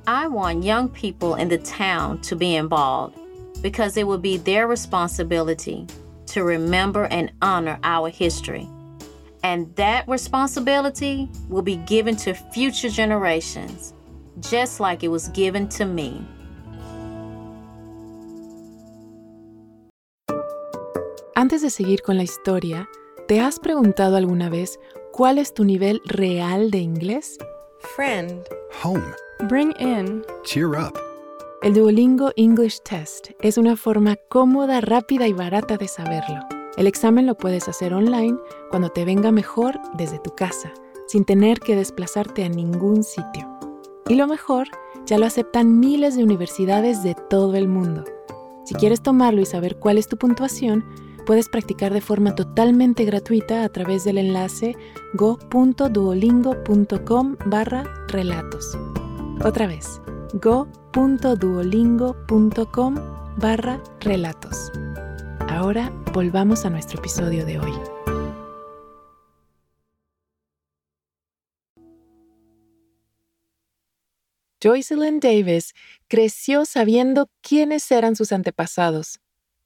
I 0.07 0.27
want 0.27 0.63
young 0.63 0.89
people 0.89 1.35
in 1.35 1.47
the 1.47 1.59
town 1.59 2.21
to 2.21 2.35
be 2.35 2.55
involved 2.55 3.19
because 3.61 3.97
it 3.97 4.07
will 4.07 4.17
be 4.17 4.37
their 4.37 4.67
responsibility 4.67 5.85
to 6.25 6.43
remember 6.43 7.05
and 7.05 7.31
honor 7.43 7.77
our 7.83 8.09
history. 8.09 8.67
And 9.43 9.75
that 9.75 10.07
responsibility 10.07 11.29
will 11.49 11.61
be 11.61 11.75
given 11.75 12.15
to 12.17 12.33
future 12.33 12.89
generations, 12.89 13.93
just 14.39 14.79
like 14.79 15.03
it 15.03 15.09
was 15.09 15.31
given 15.33 15.67
to 15.69 15.85
me. 15.85 16.21
Antes 21.35 21.61
de 21.61 21.69
seguir 21.69 22.01
con 22.03 22.17
la 22.17 22.23
historia, 22.23 22.87
¿te 23.27 23.39
has 23.39 23.59
preguntado 23.59 24.15
alguna 24.15 24.49
vez 24.49 24.79
cuál 25.11 25.39
es 25.39 25.53
tu 25.53 25.63
nivel 25.63 26.01
real 26.05 26.69
de 26.69 26.79
inglés? 26.79 27.37
Friend. 27.95 28.43
Home. 28.83 29.15
Bring 29.49 29.73
in. 29.79 30.23
Cheer 30.43 30.75
up. 30.77 30.99
El 31.63 31.73
Duolingo 31.73 32.31
English 32.35 32.79
Test 32.81 33.31
es 33.39 33.57
una 33.57 33.75
forma 33.75 34.17
cómoda, 34.29 34.81
rápida 34.81 35.27
y 35.27 35.33
barata 35.33 35.77
de 35.77 35.87
saberlo. 35.87 36.39
El 36.77 36.87
examen 36.87 37.25
lo 37.25 37.35
puedes 37.35 37.67
hacer 37.67 37.93
online 37.93 38.37
cuando 38.69 38.89
te 38.89 39.03
venga 39.03 39.31
mejor 39.31 39.79
desde 39.95 40.19
tu 40.19 40.31
casa, 40.35 40.71
sin 41.07 41.25
tener 41.25 41.59
que 41.59 41.75
desplazarte 41.75 42.43
a 42.43 42.49
ningún 42.49 43.03
sitio. 43.03 43.50
Y 44.07 44.15
lo 44.15 44.27
mejor, 44.27 44.67
ya 45.05 45.17
lo 45.17 45.25
aceptan 45.25 45.79
miles 45.79 46.15
de 46.15 46.23
universidades 46.23 47.03
de 47.03 47.15
todo 47.29 47.55
el 47.55 47.67
mundo. 47.67 48.05
Si 48.65 48.75
quieres 48.75 49.01
tomarlo 49.01 49.41
y 49.41 49.45
saber 49.45 49.77
cuál 49.77 49.97
es 49.97 50.07
tu 50.07 50.15
puntuación, 50.17 50.85
puedes 51.25 51.49
practicar 51.49 51.91
de 51.93 52.01
forma 52.01 52.35
totalmente 52.35 53.05
gratuita 53.05 53.63
a 53.63 53.69
través 53.69 54.03
del 54.03 54.17
enlace 54.17 54.75
go.duolingo.com 55.13 57.37
barra 57.45 57.83
relatos. 58.07 58.77
Otra 59.43 59.67
vez, 59.67 60.01
go.duolingo.com 60.33 62.95
barra 63.37 63.79
relatos. 63.99 64.71
Ahora 65.49 65.91
volvamos 66.13 66.65
a 66.65 66.69
nuestro 66.69 66.99
episodio 66.99 67.45
de 67.45 67.59
hoy. 67.59 67.90
Joycelyn 74.61 75.19
Davis 75.19 75.73
creció 76.07 76.65
sabiendo 76.65 77.29
quiénes 77.41 77.89
eran 77.91 78.15
sus 78.15 78.31
antepasados, 78.31 79.19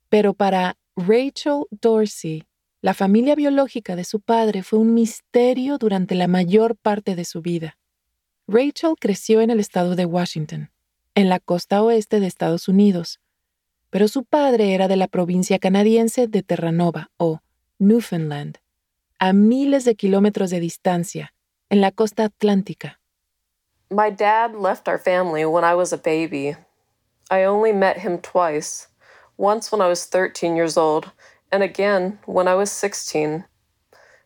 pero 0.10 0.34
para 0.34 0.78
Rachel 0.96 1.66
Dorsey, 1.70 2.46
la 2.82 2.94
familia 2.94 3.36
biológica 3.36 3.96
de 3.96 4.06
su 4.06 4.22
padre 4.22 4.64
fue 4.64 4.80
un 4.80 4.94
misterio 4.94 5.78
durante 5.78 6.16
la 6.16 6.28
mayor 6.28 6.78
parte 6.78 7.16
de 7.16 7.26
su 7.26 7.42
vida. 7.42 7.78
Rachel 8.48 8.94
creció 9.00 9.42
en 9.42 9.50
el 9.50 9.60
estado 9.60 9.96
de 9.96 10.06
Washington, 10.06 10.72
en 11.16 11.30
la 11.30 11.40
costa 11.40 11.82
oeste 11.82 12.20
de 12.20 12.28
Estados 12.28 12.68
Unidos, 12.68 13.20
pero 13.90 14.08
su 14.08 14.24
padre 14.24 14.74
era 14.74 14.88
de 14.88 14.98
la 14.98 15.08
provincia 15.08 15.60
canadiense 15.60 16.28
de 16.28 16.44
Terranova 16.44 17.12
o 17.18 17.42
Newfoundland, 17.80 18.60
a 19.20 19.34
miles 19.34 19.84
de 19.84 19.96
kilómetros 19.96 20.50
de 20.50 20.60
distancia, 20.60 21.34
en 21.70 21.82
la 21.82 21.92
costa 21.92 22.26
atlántica. 22.26 23.00
My 23.92 24.10
dad 24.10 24.56
left 24.56 24.88
our 24.88 24.98
family 24.98 25.46
when 25.46 25.64
I 25.64 25.76
was 25.76 25.94
a 25.94 25.98
baby. 25.98 26.56
I 27.30 27.44
only 27.44 27.72
met 27.72 28.00
him 28.00 28.18
twice 28.18 28.88
once 29.38 29.72
when 29.72 29.80
I 29.80 29.88
was 29.88 30.06
13 30.06 30.56
years 30.56 30.76
old, 30.76 31.12
and 31.52 31.62
again 31.62 32.20
when 32.26 32.48
I 32.48 32.56
was 32.56 32.72
16. 32.72 33.46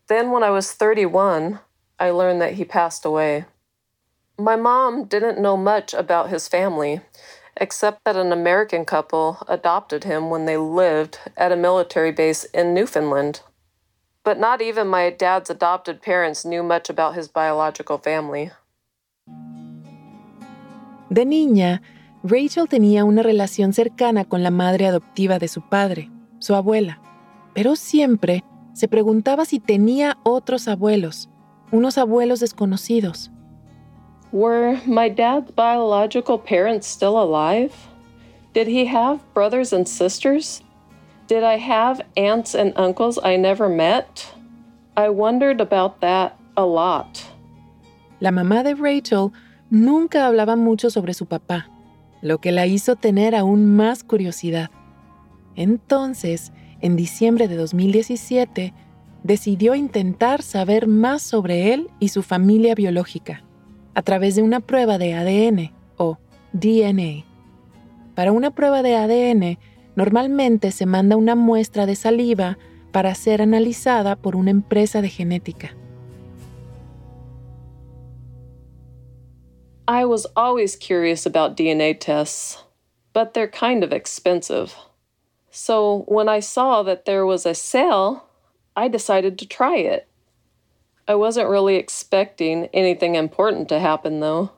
Then, 0.08 0.32
when 0.32 0.44
I 0.44 0.50
was 0.50 0.72
31, 0.72 1.60
I 2.00 2.10
learned 2.10 2.42
that 2.42 2.54
he 2.54 2.66
passed 2.66 3.06
away. 3.06 3.46
My 4.38 4.56
mom 4.56 5.06
didn't 5.06 5.42
know 5.42 5.58
much 5.58 5.94
about 5.94 6.30
his 6.30 6.48
family, 6.48 7.02
except 7.58 8.04
that 8.06 8.16
an 8.16 8.32
American 8.32 8.86
couple 8.86 9.44
adopted 9.48 10.06
him 10.06 10.30
when 10.30 10.46
they 10.46 10.58
lived 10.58 11.20
at 11.36 11.52
a 11.52 11.58
military 11.58 12.12
base 12.12 12.46
in 12.46 12.74
Newfoundland. 12.74 13.42
But 14.24 14.40
not 14.40 14.62
even 14.62 14.88
my 14.88 15.10
dad's 15.10 15.50
adopted 15.50 16.02
parents 16.02 16.46
knew 16.46 16.64
much 16.64 16.90
about 16.90 17.16
his 17.16 17.28
biological 17.28 17.98
family. 17.98 18.52
De 21.10 21.26
niña, 21.26 21.82
Rachel 22.24 22.68
tenía 22.68 23.04
una 23.06 23.24
relación 23.24 23.74
cercana 23.74 24.26
con 24.26 24.44
la 24.44 24.52
madre 24.52 24.86
adoptiva 24.86 25.40
de 25.40 25.48
su 25.48 25.62
padre, 25.62 26.12
su 26.40 26.54
abuela, 26.54 27.02
pero 27.54 27.76
siempre 27.76 28.44
se 28.74 28.88
preguntaba 28.88 29.46
si 29.46 29.60
tenía 29.60 30.18
otros 30.24 30.68
abuelos, 30.68 31.30
unos 31.72 31.98
abuelos 31.98 32.40
desconocidos. 32.40 33.32
Were 34.32 34.80
my 34.86 35.10
dad's 35.10 35.52
biological 35.56 36.38
parents 36.38 36.86
still 36.86 37.18
alive? 37.18 37.74
Did 38.54 38.68
he 38.68 38.86
have 38.86 39.20
brothers 39.34 39.74
and 39.74 39.88
sisters? 39.88 40.62
Did 41.28 41.44
I 41.44 41.58
have 41.58 42.02
aunts 42.16 42.54
and 42.54 42.74
uncles 42.76 43.20
I 43.24 43.38
never 43.38 43.70
met? 43.70 44.32
I 44.96 45.10
wondered 45.10 45.62
about 45.62 46.02
that 46.02 46.38
a 46.56 46.66
lot. 46.66 47.24
La 48.20 48.32
mamá 48.32 48.64
de 48.64 48.76
Rachel 48.76 49.32
nunca 49.70 50.26
hablaba 50.28 50.56
mucho 50.56 50.90
sobre 50.90 51.14
su 51.14 51.26
papá, 51.26 51.70
lo 52.22 52.40
que 52.40 52.52
la 52.52 52.66
hizo 52.66 52.96
tener 52.96 53.36
aún 53.36 53.76
más 53.76 54.04
curiosidad. 54.04 54.70
Entonces, 55.56 56.52
en 56.82 56.96
diciembre 56.96 57.48
de 57.48 57.56
2017, 57.56 58.74
decidió 59.24 59.76
intentar 59.76 60.42
saber 60.42 60.88
más 60.88 61.22
sobre 61.22 61.74
él 61.74 61.90
y 62.00 62.10
su 62.10 62.24
familia 62.24 62.76
biológica 62.76 63.44
a 63.94 64.02
través 64.02 64.36
de 64.36 64.42
una 64.42 64.62
prueba 64.62 64.98
de 64.98 65.14
ADN 65.14 65.74
o 65.98 66.18
DNA. 66.54 67.26
Para 68.16 68.32
una 68.32 68.52
prueba 68.52 68.82
de 68.82 68.96
ADN, 68.96 69.58
normalmente 69.96 70.72
se 70.72 70.86
manda 70.86 71.18
una 71.18 71.36
muestra 71.36 71.86
de 71.86 71.96
saliva 71.96 72.58
para 72.92 73.14
ser 73.16 73.42
analizada 73.42 74.16
por 74.16 74.36
una 74.36 74.52
empresa 74.52 75.02
de 75.02 75.10
genética. 75.10 75.76
I 79.90 80.06
was 80.06 80.28
always 80.36 80.76
curious 80.76 81.26
about 81.26 81.58
DNA 81.58 82.00
tests, 82.00 82.62
but 83.12 83.34
they're 83.34 83.48
kind 83.48 83.84
of 83.84 83.92
expensive. 83.92 84.76
So 85.50 86.04
when 86.08 86.30
I 86.30 86.42
saw 86.42 86.84
that 86.84 87.06
there 87.06 87.26
was 87.26 87.48
a 87.48 87.56
sale, 87.56 88.22
I 88.76 88.88
decided 88.88 89.40
to 89.40 89.48
try 89.48 89.78
it. 89.78 90.08
I 91.08 91.16
wasn't 91.16 91.50
really 91.50 91.78
expecting 91.78 92.70
anything 92.72 93.16
important 93.16 93.68
to 93.70 93.80
happen, 93.80 94.20
though. 94.20 94.52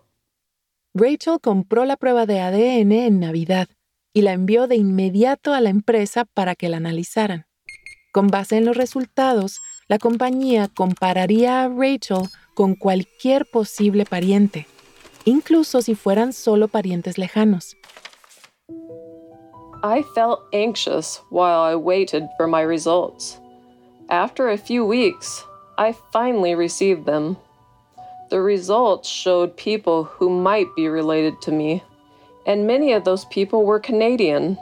Rachel 0.94 1.40
compró 1.40 1.86
la 1.86 1.96
prueba 1.96 2.26
de 2.26 2.42
ADN 2.42 2.92
en 2.92 3.22
Navidad 3.22 3.70
y 4.14 4.24
la 4.24 4.34
envió 4.34 4.68
de 4.68 4.76
inmediato 4.76 5.54
a 5.54 5.62
la 5.62 5.70
empresa 5.70 6.26
para 6.26 6.56
que 6.56 6.68
la 6.68 6.76
analizaran. 6.76 7.46
Con 8.12 8.28
base 8.28 8.58
en 8.58 8.66
los 8.66 8.76
resultados, 8.76 9.62
la 9.88 9.98
compañía 9.98 10.68
compararía 10.68 11.64
a 11.64 11.70
Rachel 11.70 12.28
con 12.54 12.76
cualquier 12.76 13.46
posible 13.46 14.04
pariente, 14.04 14.68
incluso 15.26 15.82
si 15.82 15.96
fueran 15.96 16.34
solo 16.34 16.68
parientes 16.68 17.18
lejanos. 17.18 17.76
I 19.84 20.04
felt 20.14 20.44
anxious 20.54 21.22
while 21.30 21.62
I 21.62 21.76
waited 21.76 22.28
for 22.38 22.48
my 22.48 22.62
results. 22.62 23.40
After 24.10 24.50
a 24.50 24.58
few 24.58 24.86
weeks, 24.86 25.44
I 25.78 25.94
finally 26.14 26.54
received 26.54 27.06
them. 27.06 27.38
The 28.30 28.42
results 28.42 29.10
showed 29.10 29.58
people 29.58 30.04
who 30.04 30.30
might 30.30 30.68
be 30.76 30.88
related 30.88 31.42
to 31.42 31.52
me, 31.52 31.84
and 32.46 32.68
many 32.68 32.94
of 32.94 33.04
those 33.04 33.26
people 33.26 33.66
were 33.66 33.80
Canadian. 33.80 34.58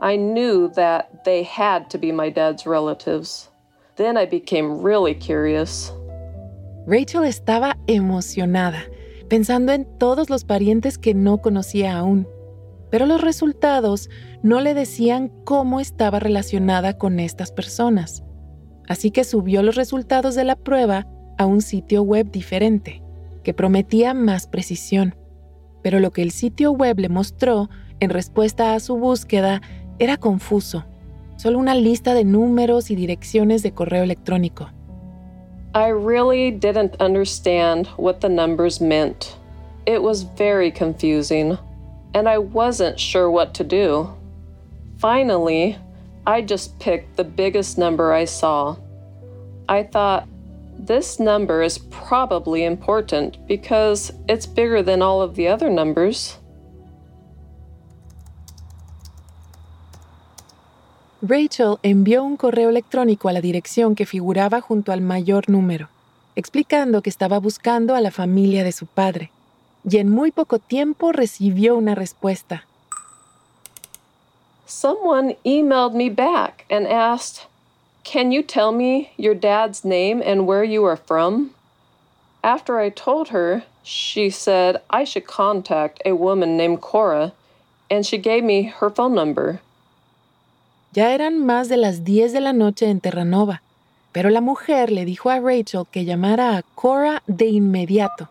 I 0.00 0.16
knew 0.16 0.68
that 0.76 1.24
they 1.24 1.42
had 1.42 1.88
to 1.90 1.98
be 1.98 2.12
my 2.12 2.28
dad's 2.28 2.66
relatives. 2.66 3.48
Then 3.96 4.18
I 4.18 4.26
became 4.26 4.82
really 4.82 5.14
curious. 5.14 5.90
Rachel 6.86 7.22
estaba 7.22 7.74
emocionada, 7.88 8.82
pensando 9.28 9.72
en 9.72 9.86
todos 9.98 10.30
los 10.30 10.44
parientes 10.44 10.98
que 10.98 11.14
no 11.14 11.38
conocía 11.38 11.98
aún, 11.98 12.28
pero 12.90 13.06
los 13.06 13.20
resultados 13.20 14.08
no 14.42 14.60
le 14.60 14.74
decían 14.74 15.32
cómo 15.44 15.80
estaba 15.80 16.20
relacionada 16.20 16.96
con 16.98 17.20
estas 17.20 17.50
personas. 17.52 18.22
Así 18.88 19.10
que 19.10 19.24
subió 19.24 19.62
los 19.62 19.74
resultados 19.74 20.34
de 20.34 20.44
la 20.44 20.56
prueba 20.56 21.06
a 21.38 21.46
un 21.46 21.60
sitio 21.60 22.02
web 22.02 22.30
diferente, 22.30 23.02
que 23.42 23.54
prometía 23.54 24.14
más 24.14 24.46
precisión. 24.46 25.16
Pero 25.82 26.00
lo 26.00 26.10
que 26.12 26.22
el 26.22 26.30
sitio 26.30 26.72
web 26.72 26.98
le 26.98 27.08
mostró 27.08 27.68
en 28.00 28.10
respuesta 28.10 28.74
a 28.74 28.80
su 28.80 28.96
búsqueda 28.96 29.60
era 29.98 30.16
confuso, 30.16 30.84
solo 31.36 31.58
una 31.58 31.74
lista 31.74 32.14
de 32.14 32.24
números 32.24 32.90
y 32.90 32.96
direcciones 32.96 33.62
de 33.62 33.72
correo 33.72 34.04
electrónico. 34.04 34.70
I 35.76 35.88
really 35.88 36.50
didn't 36.50 36.96
understand 37.00 37.88
what 37.98 38.22
the 38.22 38.30
numbers 38.30 38.80
meant. 38.80 39.36
It 39.84 40.02
was 40.02 40.22
very 40.22 40.70
confusing, 40.70 41.58
and 42.14 42.26
I 42.26 42.38
wasn't 42.38 42.98
sure 42.98 43.30
what 43.30 43.52
to 43.56 43.62
do. 43.62 44.10
Finally, 44.96 45.76
I 46.26 46.40
just 46.40 46.78
picked 46.78 47.18
the 47.18 47.24
biggest 47.24 47.76
number 47.76 48.14
I 48.14 48.24
saw. 48.24 48.76
I 49.68 49.82
thought, 49.82 50.26
this 50.78 51.20
number 51.20 51.60
is 51.60 51.76
probably 51.76 52.64
important 52.64 53.46
because 53.46 54.10
it's 54.30 54.46
bigger 54.46 54.82
than 54.82 55.02
all 55.02 55.20
of 55.20 55.34
the 55.34 55.48
other 55.48 55.68
numbers. 55.68 56.38
Rachel 61.28 61.78
envió 61.82 62.22
un 62.22 62.36
correo 62.36 62.70
electrónico 62.70 63.28
a 63.28 63.32
la 63.32 63.40
dirección 63.40 63.94
que 63.94 64.06
figuraba 64.06 64.60
junto 64.60 64.92
al 64.92 65.00
mayor 65.00 65.48
número, 65.48 65.88
explicando 66.36 67.02
que 67.02 67.10
estaba 67.10 67.38
buscando 67.38 67.94
a 67.94 68.00
la 68.00 68.10
familia 68.10 68.62
de 68.62 68.72
su 68.72 68.86
padre, 68.86 69.30
y 69.88 69.96
en 69.98 70.08
muy 70.08 70.30
poco 70.30 70.58
tiempo 70.58 71.12
recibió 71.12 71.76
una 71.76 71.94
respuesta. 71.94 72.64
Someone 74.66 75.36
emailed 75.44 75.94
me 75.94 76.10
back 76.10 76.64
and 76.70 76.86
asked, 76.86 77.46
Can 78.04 78.30
you 78.30 78.42
tell 78.42 78.72
me 78.72 79.10
your 79.16 79.34
dad's 79.34 79.84
name 79.84 80.22
and 80.24 80.46
where 80.46 80.64
you 80.64 80.84
are 80.84 80.96
from? 80.96 81.50
After 82.42 82.78
I 82.78 82.90
told 82.90 83.30
her, 83.30 83.64
she 83.82 84.30
said 84.30 84.80
I 84.90 85.04
should 85.04 85.26
contact 85.26 86.00
a 86.04 86.12
woman 86.12 86.56
named 86.56 86.80
Cora, 86.80 87.32
and 87.90 88.04
she 88.04 88.18
gave 88.18 88.44
me 88.44 88.64
her 88.64 88.90
phone 88.90 89.14
number. 89.14 89.60
Ya 90.96 91.12
eran 91.12 91.44
más 91.44 91.68
de 91.68 91.76
las 91.76 92.04
10 92.04 92.32
de 92.32 92.40
la 92.40 92.54
noche 92.54 92.88
en 92.88 93.00
Terranova, 93.00 93.60
pero 94.12 94.30
la 94.30 94.40
mujer 94.40 94.90
le 94.90 95.04
dijo 95.04 95.28
a 95.28 95.38
Rachel 95.40 95.84
que 95.90 96.06
llamara 96.06 96.56
a 96.56 96.62
Cora 96.62 97.22
de 97.26 97.48
inmediato. 97.48 98.30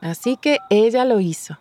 Así 0.00 0.36
que 0.36 0.58
ella 0.68 1.04
lo 1.04 1.20
hizo. 1.20 1.56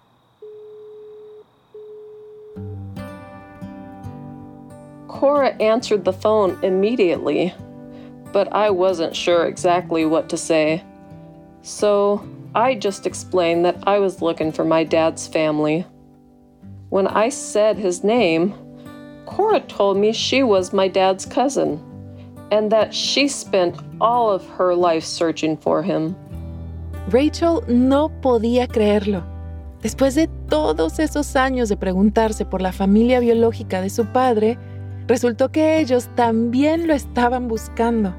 Cora 5.07 5.55
answered 5.59 6.03
the 6.05 6.11
phone 6.11 6.57
immediately, 6.63 7.53
but 8.31 8.47
I 8.51 8.71
wasn't 8.71 9.15
sure 9.15 9.45
exactly 9.45 10.05
what 10.05 10.27
to 10.29 10.37
say. 10.37 10.81
So 11.61 12.19
I 12.55 12.73
just 12.73 13.05
explained 13.05 13.63
that 13.65 13.75
I 13.85 13.99
was 13.99 14.23
looking 14.23 14.51
for 14.51 14.65
my 14.65 14.83
dad's 14.83 15.27
family. 15.27 15.85
When 16.89 17.05
I 17.05 17.29
said 17.29 17.77
his 17.77 18.03
name, 18.03 18.55
Cora 19.35 19.61
told 19.61 19.97
me 19.97 20.13
she 20.13 20.43
was 20.43 20.73
my 20.73 20.87
dad's 20.87 21.25
cousin 21.25 21.79
and 22.51 22.71
that 22.71 22.93
she 22.93 23.27
spent 23.27 23.75
all 23.99 24.29
of 24.29 24.47
her 24.57 24.75
life 24.75 25.03
searching 25.03 25.57
for 25.57 25.81
him. 25.81 26.15
Rachel 27.09 27.63
no 27.67 28.09
podía 28.21 28.67
creerlo. 28.67 29.23
Después 29.81 30.13
de 30.15 30.29
todos 30.47 30.99
esos 30.99 31.35
años 31.35 31.67
de 31.67 31.77
preguntarse 31.77 32.45
por 32.45 32.61
la 32.61 32.71
familia 32.71 33.19
biológica 33.19 33.81
de 33.81 33.89
su 33.89 34.05
padre, 34.05 34.57
resultó 35.07 35.51
que 35.51 35.79
ellos 35.79 36.09
también 36.15 36.87
lo 36.87 36.93
estaban 36.93 37.47
buscando. 37.47 38.15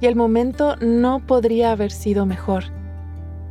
Y 0.00 0.06
el 0.06 0.16
momento 0.16 0.76
no 0.76 1.24
podría 1.24 1.72
haber 1.72 1.92
sido 1.92 2.26
mejor. 2.26 2.64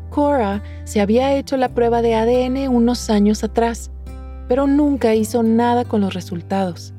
Cora 0.09 0.63
se 0.85 1.01
había 1.01 1.35
hecho 1.35 1.55
la 1.55 1.69
prueba 1.69 2.01
de 2.01 2.15
ADN 2.15 2.67
unos 2.67 3.09
años 3.09 3.43
atrás, 3.43 3.91
pero 4.47 4.67
nunca 4.67 5.15
hizo 5.15 5.43
nada 5.43 5.85
con 5.85 6.01
los 6.01 6.13
resultados. 6.13 6.93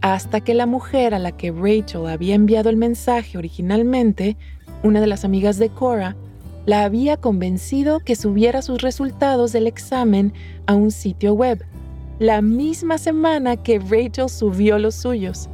Hasta 0.00 0.40
que 0.40 0.54
la 0.54 0.66
mujer 0.66 1.14
a 1.14 1.18
la 1.18 1.32
que 1.32 1.50
Rachel 1.50 2.06
había 2.06 2.34
enviado 2.34 2.70
el 2.70 2.76
mensaje 2.76 3.38
originalmente, 3.38 4.36
una 4.82 5.00
de 5.00 5.06
las 5.06 5.24
amigas 5.24 5.58
de 5.58 5.70
Cora, 5.70 6.16
la 6.66 6.84
había 6.84 7.16
convencido 7.16 8.00
que 8.00 8.16
subiera 8.16 8.60
sus 8.60 8.82
resultados 8.82 9.52
del 9.52 9.66
examen 9.66 10.32
a 10.66 10.74
un 10.74 10.90
sitio 10.90 11.32
web, 11.32 11.64
la 12.18 12.42
misma 12.42 12.98
semana 12.98 13.56
que 13.56 13.78
Rachel 13.78 14.28
subió 14.28 14.78
los 14.78 14.94
suyos. 14.94 15.48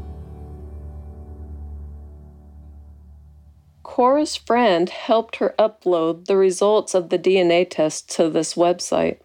Cora's 3.83 4.37
friend 4.37 4.89
helped 4.89 5.37
her 5.37 5.55
upload 5.59 6.25
the 6.25 6.37
results 6.37 6.95
of 6.95 7.11
the 7.11 7.19
DNA 7.19 7.69
test 7.69 8.09
to 8.17 8.31
this 8.31 8.55
website. 8.55 9.19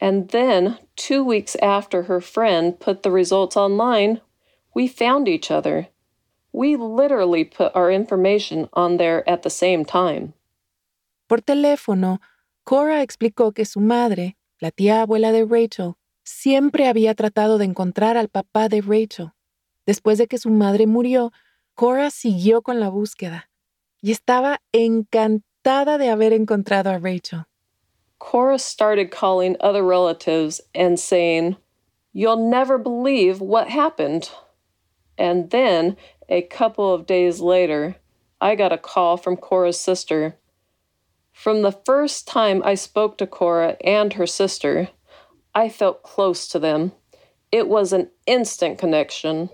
And 0.00 0.28
then, 0.28 0.78
two 0.96 1.24
weeks 1.24 1.56
after 1.62 2.04
her 2.04 2.20
friend 2.20 2.78
put 2.78 3.02
the 3.02 3.10
results 3.10 3.56
online, 3.56 4.20
we 4.74 4.88
found 4.88 5.28
each 5.28 5.50
other. 5.50 5.88
We 6.52 6.76
literally 6.76 7.44
put 7.44 7.72
our 7.74 7.90
information 7.90 8.68
on 8.72 8.96
there 8.96 9.28
at 9.28 9.42
the 9.42 9.50
same 9.50 9.84
time. 9.84 10.34
Por 11.26 11.40
teléfono, 11.40 12.20
Cora 12.64 13.02
explicó 13.02 13.52
que 13.52 13.64
su 13.64 13.80
madre, 13.80 14.36
la 14.60 14.70
tía 14.70 15.02
abuela 15.02 15.32
de 15.32 15.44
Rachel, 15.44 15.94
siempre 16.22 16.86
había 16.86 17.14
tratado 17.14 17.58
de 17.58 17.64
encontrar 17.64 18.16
al 18.16 18.28
papá 18.28 18.68
de 18.68 18.80
Rachel. 18.80 19.32
Después 19.86 20.18
de 20.18 20.26
que 20.26 20.38
su 20.38 20.50
madre 20.50 20.86
murió, 20.86 21.32
Cora 21.74 22.10
siguió 22.10 22.62
con 22.62 22.80
la 22.80 22.88
búsqueda 22.88 23.50
y 24.00 24.12
estaba 24.12 24.60
encantada 24.72 25.98
de 25.98 26.10
haber 26.10 26.32
encontrado 26.32 26.90
a 26.90 26.98
Rachel. 26.98 27.44
Cora 28.24 28.58
started 28.58 29.10
calling 29.10 29.54
other 29.60 29.82
relatives 29.82 30.58
and 30.74 30.98
saying, 30.98 31.58
You'll 32.14 32.48
never 32.48 32.78
believe 32.78 33.42
what 33.42 33.68
happened. 33.68 34.30
And 35.18 35.50
then, 35.50 35.98
a 36.30 36.40
couple 36.40 36.94
of 36.94 37.04
days 37.04 37.40
later, 37.40 37.96
I 38.40 38.54
got 38.54 38.72
a 38.72 38.78
call 38.78 39.18
from 39.18 39.36
Cora's 39.36 39.78
sister. 39.78 40.36
From 41.32 41.60
the 41.60 41.78
first 41.84 42.26
time 42.26 42.62
I 42.64 42.76
spoke 42.76 43.18
to 43.18 43.26
Cora 43.26 43.76
and 43.84 44.14
her 44.14 44.26
sister, 44.26 44.88
I 45.54 45.68
felt 45.68 46.02
close 46.02 46.48
to 46.48 46.58
them. 46.58 46.92
It 47.52 47.68
was 47.68 47.92
an 47.92 48.08
instant 48.26 48.78
connection. 48.78 49.50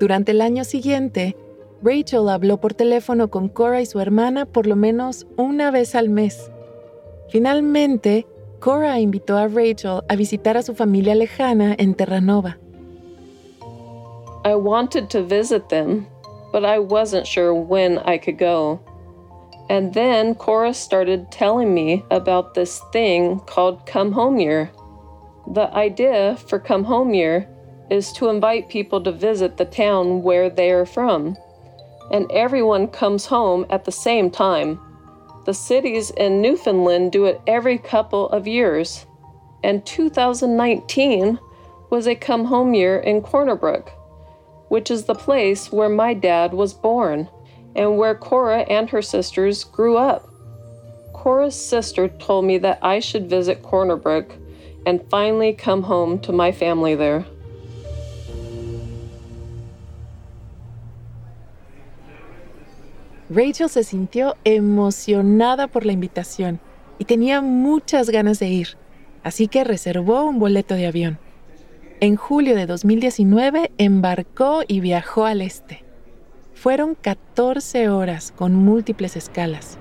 Durante 0.00 0.32
el 0.32 0.40
año 0.40 0.64
siguiente, 0.64 1.34
Rachel 1.80 2.28
habló 2.28 2.56
por 2.56 2.74
teléfono 2.74 3.28
con 3.30 3.48
Cora 3.48 3.80
y 3.80 3.86
su 3.86 4.00
hermana 4.00 4.46
por 4.46 4.66
lo 4.66 4.74
menos 4.74 5.26
una 5.36 5.70
vez 5.70 5.94
al 5.94 6.08
mes. 6.08 6.50
Finalmente, 7.28 8.26
Cora 8.58 8.98
invitó 8.98 9.36
a 9.36 9.46
Rachel 9.46 10.00
a 10.08 10.16
visitar 10.16 10.56
a 10.56 10.62
su 10.62 10.74
familia 10.74 11.14
lejana 11.14 11.76
en 11.78 11.94
Terranova. 11.94 12.58
I 14.44 14.54
wanted 14.56 15.08
to 15.10 15.22
visit 15.22 15.68
them, 15.68 16.06
but 16.52 16.64
I 16.64 16.80
wasn't 16.80 17.26
sure 17.26 17.54
when 17.54 17.98
I 17.98 18.18
could 18.18 18.38
go. 18.38 18.80
And 19.70 19.92
then 19.92 20.34
Cora 20.34 20.74
started 20.74 21.30
telling 21.30 21.72
me 21.72 22.02
about 22.10 22.54
this 22.54 22.80
thing 22.92 23.40
called 23.46 23.86
Come 23.86 24.10
Home 24.12 24.40
Year. 24.40 24.70
The 25.52 25.72
idea 25.74 26.36
for 26.48 26.58
Come 26.58 26.84
Home 26.84 27.14
Year 27.14 27.46
is 27.88 28.12
to 28.14 28.30
invite 28.30 28.68
people 28.68 29.00
to 29.02 29.12
visit 29.12 29.58
the 29.58 29.64
town 29.64 30.22
where 30.22 30.50
they 30.50 30.70
are 30.70 30.86
from 30.86 31.36
and 32.10 32.30
everyone 32.32 32.88
comes 32.88 33.26
home 33.26 33.66
at 33.70 33.84
the 33.84 33.92
same 33.92 34.30
time. 34.30 34.80
The 35.44 35.54
cities 35.54 36.10
in 36.10 36.42
Newfoundland 36.42 37.12
do 37.12 37.24
it 37.26 37.40
every 37.46 37.78
couple 37.78 38.28
of 38.30 38.46
years, 38.46 39.06
and 39.62 39.84
2019 39.86 41.38
was 41.90 42.06
a 42.06 42.14
come 42.14 42.44
home 42.44 42.74
year 42.74 42.98
in 42.98 43.22
Cornerbrook, 43.22 43.90
which 44.68 44.90
is 44.90 45.04
the 45.04 45.14
place 45.14 45.72
where 45.72 45.88
my 45.88 46.14
dad 46.14 46.52
was 46.52 46.74
born 46.74 47.28
and 47.74 47.96
where 47.96 48.14
Cora 48.14 48.60
and 48.62 48.90
her 48.90 49.02
sisters 49.02 49.64
grew 49.64 49.96
up. 49.96 50.28
Cora's 51.12 51.54
sister 51.54 52.08
told 52.08 52.44
me 52.44 52.58
that 52.58 52.78
I 52.82 53.00
should 53.00 53.28
visit 53.28 53.62
Cornerbrook 53.62 54.32
and 54.86 55.08
finally 55.10 55.52
come 55.52 55.82
home 55.82 56.18
to 56.20 56.32
my 56.32 56.52
family 56.52 56.94
there. 56.94 57.26
Rachel 63.30 63.68
se 63.68 63.84
sintió 63.84 64.36
emocionada 64.44 65.66
por 65.66 65.84
la 65.84 65.92
invitación 65.92 66.60
y 66.98 67.04
tenía 67.04 67.42
muchas 67.42 68.08
ganas 68.08 68.38
de 68.38 68.48
ir, 68.48 68.68
así 69.22 69.48
que 69.48 69.64
reservó 69.64 70.24
un 70.24 70.38
boleto 70.38 70.74
de 70.74 70.86
avión. 70.86 71.18
En 72.00 72.16
julio 72.16 72.56
de 72.56 72.64
2019 72.64 73.72
embarcó 73.76 74.62
y 74.66 74.80
viajó 74.80 75.26
al 75.26 75.42
este. 75.42 75.84
Fueron 76.54 76.94
14 76.94 77.90
horas 77.90 78.32
con 78.34 78.54
múltiples 78.54 79.14
escalas. 79.14 79.76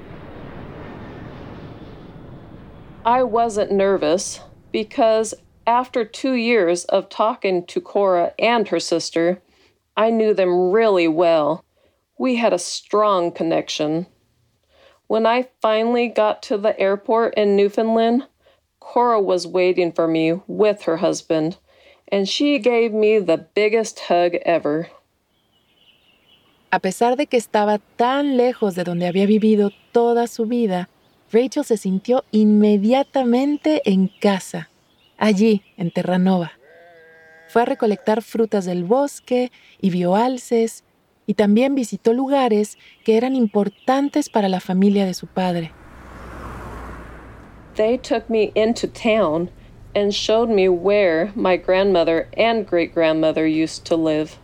I 3.05 3.23
wasn't 3.23 3.71
nervous 3.71 4.41
because 4.73 5.33
after 5.65 6.03
two 6.03 6.33
years 6.33 6.83
of 6.85 7.07
talking 7.07 7.65
to 7.67 7.79
Cora 7.79 8.33
and 8.37 8.67
her 8.67 8.81
sister, 8.81 9.41
I 9.95 10.11
knew 10.11 10.33
them 10.33 10.73
really 10.73 11.07
well 11.07 11.63
we 12.17 12.35
had 12.35 12.53
a 12.53 12.59
strong 12.59 13.31
connection. 13.31 14.07
When 15.07 15.25
I 15.25 15.47
finally 15.61 16.09
got 16.09 16.41
to 16.43 16.57
the 16.57 16.77
airport 16.79 17.35
in 17.35 17.55
Newfoundland, 17.55 18.27
Cora 18.79 19.21
was 19.21 19.47
waiting 19.47 19.91
for 19.91 20.07
me 20.07 20.33
with 20.47 20.83
her 20.83 20.97
husband, 20.97 21.57
and 22.11 22.27
she 22.27 22.59
gave 22.59 22.93
me 22.93 23.19
the 23.19 23.37
biggest 23.37 23.99
hug 24.09 24.35
ever. 24.45 24.89
A 26.71 26.79
pesar 26.79 27.15
de 27.15 27.27
que 27.27 27.37
estaba 27.37 27.79
tan 27.95 28.35
lejos 28.35 28.75
de 28.75 28.83
donde 28.83 29.07
había 29.07 29.25
vivido 29.25 29.71
toda 29.93 30.27
su 30.27 30.45
vida, 30.45 30.89
Rachel 31.31 31.63
se 31.63 31.77
sintió 31.77 32.23
inmediatamente 32.31 33.81
en 33.85 34.09
casa, 34.19 34.69
allí, 35.17 35.63
en 35.77 35.91
Terranova. 35.91 36.51
Fue 37.47 37.61
a 37.61 37.65
recolectar 37.65 38.21
frutas 38.21 38.65
del 38.65 38.83
bosque 38.83 39.51
y 39.79 39.89
vio 39.89 40.15
alces 40.15 40.83
y 41.27 41.35
también 41.35 41.75
visitó 41.75 42.13
lugares 42.13 42.77
que 43.03 43.17
eran 43.17 43.35
importantes 43.35 44.29
para 44.29 44.49
la 44.49 44.59
familia 44.59 45.05
de 45.05 45.13
su 45.13 45.27
padre. 45.27 45.71
They 47.75 47.99
took 47.99 48.27
me 48.27 48.51
into 48.55 48.87
town 48.87 49.51
and 49.93 50.11
showed 50.11 50.49
me 50.49 50.67
where 50.67 51.31
my 51.35 51.57
grandmother 51.57 52.27
and 52.35 52.65
great 52.65 52.93
grandmother 52.93 53.45
used 53.45 53.85
to 53.85 53.95
live. 53.95 54.39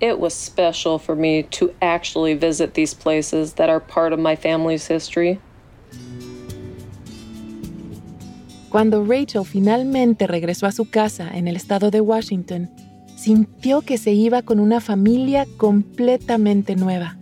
It 0.00 0.18
was 0.18 0.32
special 0.32 0.98
for 0.98 1.16
me 1.16 1.42
to 1.50 1.74
actually 1.82 2.34
visit 2.34 2.74
these 2.74 2.94
places 2.94 3.54
that 3.54 3.68
are 3.68 3.80
part 3.80 4.12
of 4.12 4.20
my 4.20 4.36
family's 4.36 4.86
history. 4.86 5.40
Cuando 8.70 9.02
Rachel 9.02 9.44
finalmente 9.44 10.26
regresó 10.26 10.66
a 10.66 10.72
su 10.72 10.88
casa 10.90 11.30
en 11.34 11.48
el 11.48 11.56
estado 11.56 11.90
de 11.90 12.00
Washington, 12.00 12.70
sintió 13.18 13.80
que 13.80 13.98
se 13.98 14.12
iba 14.12 14.42
con 14.42 14.60
una 14.60 14.80
familia 14.80 15.46
completamente 15.56 16.76
nueva. 16.76 17.16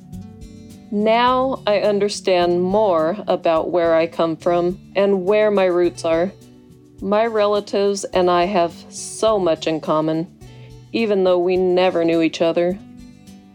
Now 0.90 1.62
I 1.66 1.80
understand 1.80 2.62
more 2.62 3.16
about 3.26 3.70
where 3.70 3.94
I 3.94 4.06
come 4.06 4.36
from 4.36 4.78
and 4.94 5.24
where 5.24 5.50
my 5.50 5.64
roots 5.64 6.04
are. 6.04 6.30
My 7.00 7.26
relatives 7.26 8.04
and 8.04 8.30
I 8.30 8.44
have 8.44 8.72
so 8.90 9.38
much 9.38 9.66
in 9.66 9.80
common, 9.80 10.26
even 10.92 11.24
though 11.24 11.38
we 11.38 11.56
never 11.56 12.04
knew 12.04 12.22
each 12.22 12.40
other. 12.40 12.78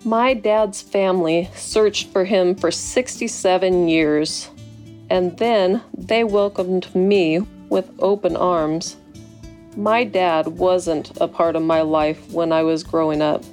My 0.04 0.34
dad's 0.34 0.82
family 0.82 1.50
searched 1.56 2.12
for 2.12 2.26
him 2.26 2.56
for 2.56 2.72
67 2.72 3.88
years, 3.88 4.50
and 5.10 5.38
then 5.38 5.82
they 5.96 6.24
welcomed 6.24 6.94
me 6.96 7.40
with 7.70 7.90
open 8.00 8.36
arms. 8.36 8.98
My 9.78 10.04
dad 10.04 10.48
wasn't 10.48 11.12
a 11.22 11.28
part 11.28 11.56
of 11.56 11.64
my 11.64 11.82
life 11.82 12.20
when 12.32 12.52
I 12.52 12.64
was 12.64 12.84
growing 12.84 13.22
up, 13.22 13.44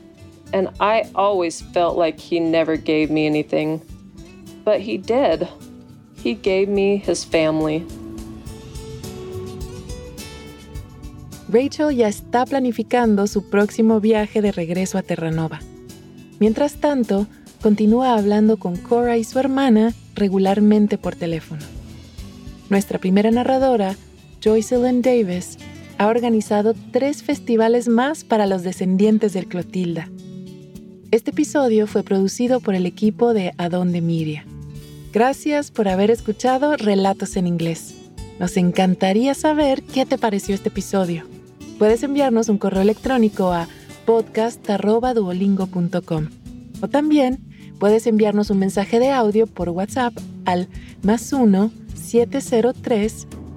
and 0.52 0.68
I 0.80 1.08
always 1.14 1.60
felt 1.60 1.96
like 1.96 2.18
he 2.18 2.40
never 2.40 2.76
gave 2.76 3.10
me 3.10 3.26
anything. 3.26 3.80
But 4.64 4.80
he 4.80 4.98
did. 4.98 5.46
He 6.16 6.34
gave 6.34 6.68
me 6.68 6.96
his 6.96 7.24
family. 7.24 7.86
Rachel 11.48 11.92
ya 11.92 12.08
está 12.08 12.44
planificando 12.44 13.26
su 13.26 13.48
próximo 13.48 14.00
viaje 14.00 14.42
de 14.42 14.52
regreso 14.52 14.98
a 14.98 15.02
Terranova. 15.02 15.60
Mientras 16.40 16.74
tanto, 16.74 17.26
continúa 17.62 18.14
hablando 18.14 18.58
con 18.58 18.76
Cora 18.76 19.16
y 19.16 19.24
su 19.24 19.38
hermana 19.38 19.94
regularmente 20.14 20.98
por 20.98 21.14
teléfono. 21.14 21.62
Nuestra 22.68 22.98
primera 22.98 23.30
narradora, 23.30 23.96
Joycelyn 24.42 25.00
Davis, 25.00 25.56
ha 25.98 26.06
organizado 26.06 26.74
tres 26.92 27.22
festivales 27.22 27.88
más 27.88 28.24
para 28.24 28.46
los 28.46 28.62
descendientes 28.62 29.34
del 29.34 29.46
Clotilda. 29.46 30.08
Este 31.10 31.32
episodio 31.32 31.86
fue 31.86 32.02
producido 32.02 32.60
por 32.60 32.74
el 32.74 32.86
equipo 32.86 33.34
de 33.34 33.52
Adonde 33.58 34.00
Miria. 34.00 34.46
Gracias 35.12 35.70
por 35.70 35.86
haber 35.88 36.10
escuchado 36.10 36.74
Relatos 36.76 37.36
en 37.36 37.46
Inglés. 37.46 37.94
Nos 38.38 38.56
encantaría 38.56 39.34
saber 39.34 39.82
qué 39.82 40.06
te 40.06 40.16
pareció 40.18 40.54
este 40.54 40.68
episodio. 40.68 41.24
Puedes 41.78 42.02
enviarnos 42.02 42.48
un 42.48 42.56
correo 42.58 42.82
electrónico 42.82 43.52
a 43.52 43.68
podcast.duolingo.com 44.06 46.28
o 46.80 46.88
también 46.88 47.48
Puedes 47.78 48.08
enviarnos 48.08 48.50
un 48.50 48.58
mensaje 48.58 48.98
de 48.98 49.10
audio 49.10 49.46
por 49.46 49.68
WhatsApp 49.68 50.12
al 50.44 50.68
más 51.02 51.32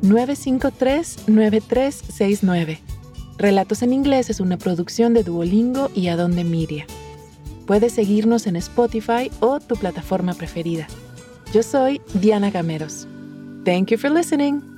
1-703-953-9369. 0.04 2.80
Relatos 3.38 3.82
en 3.82 3.94
inglés 3.94 4.30
es 4.30 4.40
una 4.40 4.58
producción 4.58 5.14
de 5.14 5.24
Duolingo 5.24 5.90
y 5.96 6.08
Adonde 6.08 6.44
Miria. 6.44 6.86
Puedes 7.66 7.94
seguirnos 7.94 8.48
en 8.48 8.58
Spotify 8.58 9.32
o 9.40 9.60
tu 9.60 9.76
plataforma 9.76 10.34
preferida. 10.34 10.88
Yo 11.54 11.64
soy 11.64 12.02
Diana 12.14 12.52
Gameros. 12.52 13.08
Thank 13.66 13.90
you 13.90 13.98
for 13.98 14.12
listening. 14.12 14.71